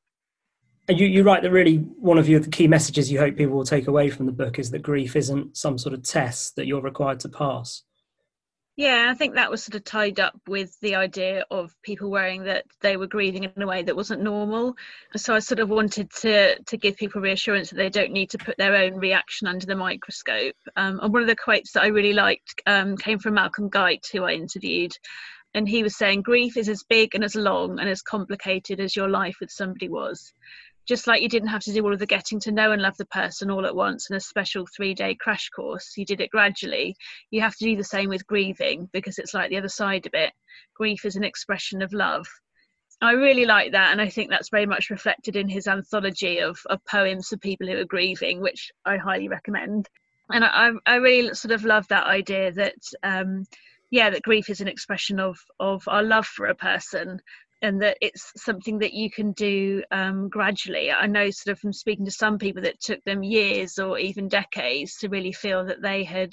And 0.89 0.99
you, 0.99 1.07
you 1.07 1.23
write 1.23 1.43
that 1.43 1.51
really 1.51 1.77
one 1.77 2.17
of 2.17 2.29
your 2.29 2.41
key 2.41 2.67
messages 2.67 3.13
you 3.13 3.19
hope 3.19 3.37
people 3.37 3.57
will 3.57 3.65
take 3.65 3.89
away 3.89 4.09
from 4.09 4.25
the 4.25 4.33
book 4.33 4.59
is 4.59 4.71
that 4.71 4.83
grief 4.83 5.17
isn't 5.17 5.57
some 5.57 5.77
sort 5.77 5.95
of 5.95 6.03
test 6.03 6.57
that 6.57 6.67
you're 6.67 6.81
required 6.81 7.21
to 7.21 7.29
pass. 7.29 7.83
Yeah, 8.79 9.09
I 9.11 9.15
think 9.15 9.35
that 9.35 9.51
was 9.51 9.65
sort 9.65 9.75
of 9.75 9.83
tied 9.83 10.21
up 10.21 10.41
with 10.47 10.79
the 10.81 10.95
idea 10.95 11.45
of 11.51 11.75
people 11.83 12.13
worrying 12.13 12.45
that 12.45 12.65
they 12.81 12.97
were 12.97 13.09
grieving 13.09 13.43
in 13.43 13.53
a 13.61 13.67
way 13.67 13.83
that 13.83 13.97
wasn't 13.97 14.23
normal. 14.23 14.77
So 15.17 15.35
I 15.35 15.41
sort 15.41 15.59
of 15.59 15.69
wanted 15.69 16.13
to 16.21 16.57
to 16.63 16.77
give 16.77 16.97
people 16.97 17.21
reassurance 17.21 17.71
that 17.71 17.77
they 17.77 17.91
don't 17.91 18.13
need 18.13 18.31
to 18.31 18.39
put 18.39 18.57
their 18.57 18.77
own 18.77 18.95
reaction 18.95 19.49
under 19.49 19.67
the 19.67 19.75
microscope. 19.75 20.55
Um, 20.77 21.01
and 21.03 21.13
one 21.13 21.23
of 21.23 21.29
the 21.29 21.35
quotes 21.35 21.73
that 21.73 21.83
I 21.83 21.89
really 21.89 22.13
liked 22.13 22.63
um, 22.67 22.97
came 22.97 23.19
from 23.19 23.35
Malcolm 23.35 23.69
Guite, 23.69 24.07
who 24.13 24.23
I 24.23 24.35
interviewed, 24.35 24.93
and 25.55 25.69
he 25.69 25.83
was 25.83 25.97
saying 25.97 26.23
grief 26.23 26.57
is 26.57 26.69
as 26.69 26.85
big 26.85 27.17
and 27.17 27.25
as 27.25 27.35
long 27.35 27.81
and 27.81 27.89
as 27.89 28.01
complicated 28.01 28.79
as 28.79 28.95
your 28.95 29.09
life 29.09 29.39
with 29.41 29.51
somebody 29.51 29.89
was 29.89 30.33
just 30.89 31.07
like 31.07 31.21
you 31.21 31.29
didn't 31.29 31.51
have 31.51 31.63
to 31.63 31.73
do 31.73 31.85
all 31.85 31.93
of 31.93 31.99
the 31.99 32.07
getting 32.07 32.41
to 32.41 32.51
know 32.51 32.73
and 32.73 32.81
love 32.81 32.97
the 32.97 33.05
person 33.07 33.51
all 33.51 33.67
at 33.67 33.77
once 33.77 34.09
in 34.09 34.17
a 34.17 34.21
special 34.21 34.67
three 34.75 34.95
day 34.95 35.15
crash 35.15 35.51
course, 35.51 35.93
you 35.97 36.07
did 36.07 36.21
it 36.23 36.31
gradually. 36.31 36.97
You 37.31 37.43
have 37.43 37.55
to 37.57 37.65
do 37.65 37.77
the 37.77 37.85
same 37.85 38.09
with 38.09 38.27
grieving 38.27 38.89
because 38.93 39.19
it's 39.19 39.35
like 39.35 39.51
the 39.51 39.59
other 39.59 39.69
side 39.69 40.07
of 40.07 40.15
it. 40.15 40.33
Grief 40.75 41.05
is 41.05 41.15
an 41.17 41.25
expression 41.25 41.83
of 41.83 41.93
love. 41.93 42.27
I 43.01 43.13
really 43.13 43.45
like 43.45 43.73
that, 43.73 43.93
and 43.93 44.01
I 44.01 44.09
think 44.09 44.29
that's 44.29 44.49
very 44.49 44.67
much 44.67 44.91
reflected 44.91 45.37
in 45.37 45.49
his 45.49 45.69
anthology 45.69 46.39
of, 46.39 46.59
of 46.67 46.85
poems 46.85 47.29
for 47.29 47.37
people 47.37 47.69
who 47.69 47.79
are 47.79 47.85
grieving, 47.85 48.41
which 48.41 48.73
I 48.85 48.97
highly 48.97 49.29
recommend. 49.29 49.89
And 50.31 50.45
I, 50.45 50.71
I 50.85 50.97
really 50.97 51.33
sort 51.35 51.53
of 51.53 51.65
love 51.65 51.87
that 51.89 52.07
idea 52.07 52.51
that, 52.53 52.75
um, 53.05 53.45
yeah, 53.91 54.11
that 54.11 54.23
grief 54.23 54.51
is 54.51 54.61
an 54.61 54.69
expression 54.69 55.21
of 55.21 55.39
of 55.61 55.87
our 55.87 56.03
love 56.03 56.27
for 56.27 56.47
a 56.47 56.55
person, 56.55 57.21
and 57.63 57.83
that 57.83 57.99
it's 58.01 58.33
something 58.37 58.79
that 58.79 58.93
you 58.93 59.11
can 59.11 59.33
do 59.33 59.83
um, 59.91 60.29
gradually. 60.29 60.91
I 60.91 61.07
know, 61.07 61.31
sort 61.31 61.53
of, 61.53 61.61
from 61.61 61.73
speaking 61.73 62.05
to 62.05 62.11
some 62.11 62.39
people, 62.39 62.63
that 62.63 62.81
took 62.81 63.03
them 63.05 63.23
years 63.23 63.79
or 63.79 63.99
even 63.99 64.29
decades 64.29 64.97
to 64.99 65.09
really 65.09 65.33
feel 65.33 65.65
that 65.67 65.83
they 65.83 66.05
had, 66.05 66.31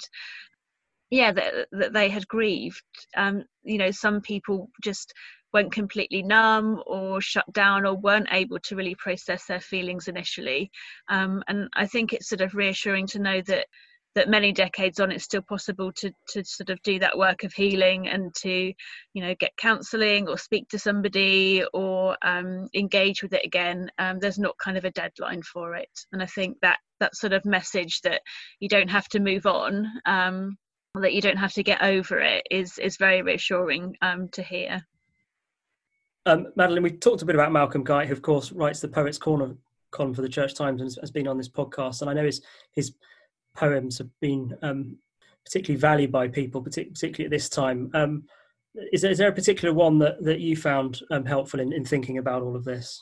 yeah, 1.10 1.32
that 1.32 1.68
that 1.72 1.92
they 1.92 2.08
had 2.08 2.28
grieved. 2.28 2.82
Um, 3.16 3.44
you 3.62 3.78
know, 3.78 3.90
some 3.90 4.20
people 4.20 4.70
just 4.82 5.12
went 5.52 5.72
completely 5.72 6.22
numb 6.22 6.82
or 6.86 7.20
shut 7.20 7.50
down 7.52 7.86
or 7.86 7.94
weren't 7.94 8.28
able 8.30 8.58
to 8.58 8.76
really 8.76 8.94
process 8.96 9.46
their 9.46 9.60
feelings 9.60 10.08
initially. 10.08 10.70
Um, 11.08 11.42
and 11.48 11.68
I 11.74 11.86
think 11.86 12.12
it's 12.12 12.28
sort 12.28 12.42
of 12.42 12.54
reassuring 12.54 13.06
to 13.08 13.18
know 13.18 13.40
that 13.42 13.66
that 14.16 14.30
many 14.30 14.50
decades 14.50 14.98
on 14.98 15.12
it's 15.12 15.24
still 15.24 15.42
possible 15.42 15.92
to 15.92 16.10
to 16.28 16.42
sort 16.42 16.70
of 16.70 16.82
do 16.82 16.98
that 16.98 17.16
work 17.16 17.44
of 17.44 17.52
healing 17.52 18.08
and 18.08 18.34
to 18.34 18.72
you 19.12 19.22
know 19.22 19.34
get 19.38 19.56
counseling 19.58 20.26
or 20.26 20.36
speak 20.36 20.68
to 20.70 20.78
somebody 20.78 21.62
or 21.72 22.16
um, 22.22 22.68
engage 22.74 23.22
with 23.22 23.34
it 23.34 23.44
again. 23.44 23.88
Um, 23.98 24.18
there's 24.18 24.38
not 24.38 24.58
kind 24.58 24.76
of 24.76 24.84
a 24.84 24.90
deadline 24.90 25.42
for 25.42 25.76
it. 25.76 25.90
And 26.12 26.22
i 26.22 26.26
think 26.26 26.56
that 26.62 26.78
that 26.98 27.14
sort 27.14 27.34
of 27.34 27.44
message 27.44 28.00
that 28.00 28.22
you 28.58 28.68
don't 28.68 28.88
have 28.88 29.06
to 29.08 29.20
move 29.20 29.46
on 29.46 29.86
um, 30.06 30.56
that 30.94 31.12
you 31.12 31.20
don't 31.20 31.36
have 31.36 31.52
to 31.52 31.62
get 31.62 31.82
over 31.82 32.18
it 32.18 32.46
is 32.50 32.78
is 32.78 32.96
very 32.96 33.22
reassuring 33.22 33.96
um, 34.00 34.28
to 34.30 34.42
hear. 34.42 34.82
Um, 36.24 36.48
Madeleine, 36.56 36.82
we 36.82 36.90
talked 36.90 37.22
a 37.22 37.26
bit 37.26 37.36
about 37.36 37.52
Malcolm 37.52 37.84
Guite, 37.84 38.08
who 38.08 38.14
of 38.14 38.22
course 38.22 38.50
writes 38.50 38.80
the 38.80 38.88
Poets 38.88 39.18
Corner 39.18 39.54
column 39.92 40.14
for 40.14 40.22
the 40.22 40.28
Church 40.28 40.54
Times 40.54 40.80
and 40.80 40.90
has 41.00 41.10
been 41.10 41.28
on 41.28 41.38
this 41.38 41.48
podcast. 41.48 42.00
And 42.00 42.10
I 42.10 42.14
know 42.14 42.24
his 42.24 42.40
his 42.72 42.94
poems 43.56 43.98
have 43.98 44.10
been 44.20 44.56
um, 44.62 44.98
particularly 45.44 45.80
valued 45.80 46.12
by 46.12 46.28
people, 46.28 46.60
particularly 46.60 47.24
at 47.24 47.30
this 47.30 47.48
time. 47.48 47.90
Um, 47.94 48.24
is, 48.92 49.02
there, 49.02 49.10
is, 49.10 49.18
there 49.18 49.28
a 49.28 49.34
particular 49.34 49.72
one 49.72 49.98
that, 49.98 50.22
that 50.22 50.40
you 50.40 50.56
found 50.56 51.00
um, 51.10 51.24
helpful 51.24 51.60
in, 51.60 51.72
in 51.72 51.84
thinking 51.84 52.18
about 52.18 52.42
all 52.42 52.56
of 52.56 52.64
this? 52.64 53.00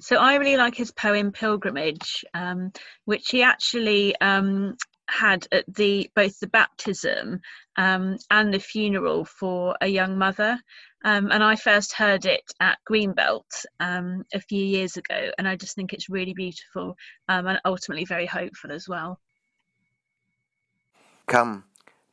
So 0.00 0.16
I 0.16 0.36
really 0.36 0.56
like 0.56 0.74
his 0.74 0.90
poem 0.92 1.30
Pilgrimage, 1.30 2.24
um, 2.32 2.72
which 3.04 3.30
he 3.30 3.42
actually 3.42 4.16
um, 4.20 4.76
had 5.10 5.46
at 5.52 5.64
the 5.74 6.10
both 6.14 6.38
the 6.40 6.46
baptism 6.46 7.40
um, 7.76 8.16
and 8.30 8.54
the 8.54 8.58
funeral 8.58 9.26
for 9.26 9.76
a 9.80 9.86
young 9.86 10.16
mother. 10.16 10.58
Um, 11.04 11.30
and 11.30 11.42
I 11.42 11.56
first 11.56 11.94
heard 11.94 12.24
it 12.26 12.42
at 12.60 12.78
Greenbelt 12.90 13.66
um, 13.78 14.24
a 14.34 14.40
few 14.40 14.64
years 14.64 14.96
ago, 14.96 15.30
and 15.38 15.46
I 15.46 15.56
just 15.56 15.74
think 15.74 15.92
it's 15.92 16.10
really 16.10 16.34
beautiful 16.34 16.94
um, 17.28 17.46
and 17.46 17.60
ultimately 17.64 18.04
very 18.04 18.26
hopeful 18.26 18.72
as 18.72 18.88
well. 18.88 19.18
Come, 21.30 21.62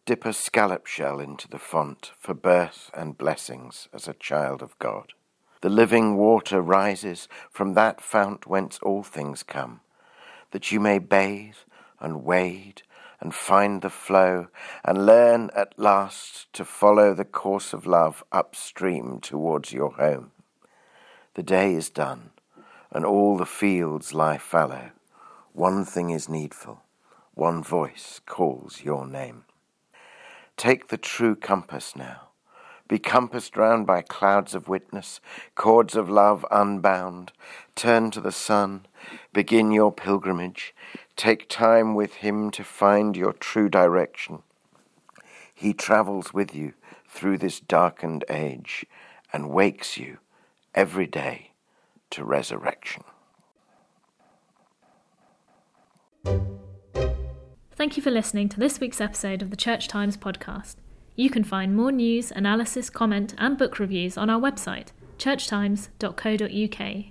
dip 0.06 0.26
a 0.26 0.32
scallop 0.32 0.86
shell 0.86 1.20
into 1.20 1.48
the 1.48 1.58
font 1.58 2.12
for 2.20 2.36
birth 2.36 2.92
and 2.94 3.18
blessings 3.18 3.88
as 3.92 4.08
a 4.08 4.14
child 4.14 4.62
of 4.62 4.78
God. 4.78 5.14
The 5.62 5.72
living 5.72 6.18
water 6.18 6.62
rises 6.62 7.28
from 7.50 7.74
that 7.74 8.00
fount 8.00 8.46
whence 8.46 8.78
all 8.84 9.02
things 9.02 9.42
come, 9.42 9.80
that 10.52 10.72
you 10.72 10.80
may 10.80 11.00
bathe 11.00 11.56
and 12.00 12.26
wade 12.26 12.84
and 13.20 13.34
find 13.34 13.82
the 13.82 13.90
flow 13.90 14.50
and 14.86 15.08
learn 15.08 15.50
at 15.56 15.80
last 15.80 16.54
to 16.54 16.64
follow 16.64 17.16
the 17.16 17.26
course 17.26 17.74
of 17.74 17.88
love 17.88 18.24
upstream 18.32 19.20
towards 19.20 19.74
your 19.74 19.94
home. 19.94 20.30
The 21.34 21.42
day 21.42 21.74
is 21.74 21.90
done 21.90 22.30
and 22.92 23.04
all 23.04 23.36
the 23.36 23.48
fields 23.48 24.14
lie 24.14 24.38
fallow. 24.38 24.92
One 25.54 25.86
thing 25.86 26.12
is 26.12 26.30
needful 26.30 26.84
one 27.38 27.64
voice 27.64 28.20
calls 28.26 28.82
your 28.84 29.06
name. 29.06 29.46
Take 30.58 30.88
the 30.88 30.98
true 30.98 31.36
compass 31.36 31.96
now. 31.96 32.30
Be 32.88 32.98
compassed 32.98 33.56
round 33.56 33.86
by 33.86 34.02
clouds 34.02 34.56
of 34.56 34.68
witness, 34.68 35.20
cords 35.56 35.96
of 35.96 36.10
love 36.10 36.46
unbound. 36.50 37.32
Turn 37.76 38.12
to 38.12 38.22
the 38.22 38.32
sun, 38.32 38.88
begin 39.34 39.72
your 39.72 39.92
pilgrimage. 39.92 40.74
Take 41.16 41.48
time 41.50 41.94
with 41.94 42.16
him 42.16 42.50
to 42.52 42.64
find 42.64 43.16
your 43.16 43.34
true 43.34 43.70
direction. 43.70 44.42
He 45.54 45.74
travels 45.74 46.34
with 46.34 46.56
you 46.56 46.74
through 47.08 47.38
this 47.38 47.60
darkened 47.60 48.24
age 48.30 48.86
and 49.32 49.50
wakes 49.50 49.98
you 49.98 50.18
every 50.74 51.08
day 51.08 51.52
to 52.12 52.24
resurrection. 52.24 53.04
Thank 57.78 57.96
you 57.96 58.02
for 58.02 58.10
listening 58.10 58.50
to 58.50 58.60
this 58.60 58.80
week's 58.80 59.00
episode 59.00 59.44
of 59.44 59.52
the 59.52 59.56
Church 59.56 59.88
Times 59.88 60.18
podcast. 60.18 60.78
You 61.16 61.30
can 61.30 61.44
find 61.44 61.76
more 61.76 61.92
news, 61.92 62.32
analysis, 62.32 62.90
comment, 62.90 63.36
and 63.38 63.56
book 63.56 63.78
reviews 63.78 64.18
on 64.18 64.32
our 64.32 64.42
website, 64.42 64.88
churchtimes.co.uk. 65.20 67.06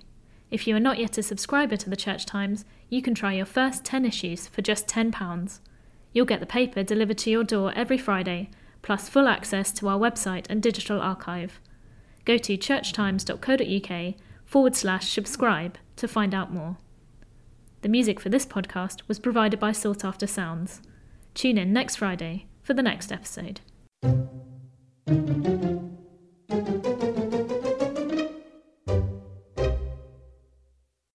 If 0.51 0.67
you 0.67 0.75
are 0.75 0.81
not 0.81 0.99
yet 0.99 1.17
a 1.17 1.23
subscriber 1.23 1.77
to 1.77 1.89
the 1.89 1.95
Church 1.95 2.25
Times, 2.25 2.65
you 2.89 3.01
can 3.01 3.15
try 3.15 3.31
your 3.31 3.45
first 3.45 3.85
10 3.85 4.03
issues 4.03 4.47
for 4.47 4.61
just 4.61 4.87
£10. 4.87 5.59
You'll 6.11 6.25
get 6.25 6.41
the 6.41 6.45
paper 6.45 6.83
delivered 6.83 7.19
to 7.19 7.29
your 7.29 7.45
door 7.45 7.71
every 7.73 7.97
Friday, 7.97 8.49
plus 8.81 9.07
full 9.07 9.29
access 9.29 9.71
to 9.71 9.87
our 9.87 9.97
website 9.97 10.47
and 10.49 10.61
digital 10.61 10.99
archive. 10.99 11.61
Go 12.25 12.37
to 12.39 12.57
churchtimes.co.uk 12.57 14.15
forward 14.43 14.75
slash 14.75 15.13
subscribe 15.13 15.77
to 15.95 16.09
find 16.09 16.35
out 16.35 16.53
more. 16.53 16.75
The 17.81 17.89
music 17.89 18.19
for 18.19 18.29
this 18.29 18.45
podcast 18.45 19.07
was 19.07 19.19
provided 19.19 19.59
by 19.59 19.71
Sought 19.71 20.03
After 20.03 20.25
Sounds. 20.25 20.81
Tune 21.35 21.59
in 21.59 21.71
next 21.71 21.97
Friday 21.97 22.47
for 22.63 22.73
the 22.73 22.81
next 22.81 23.11
episode. 23.11 23.61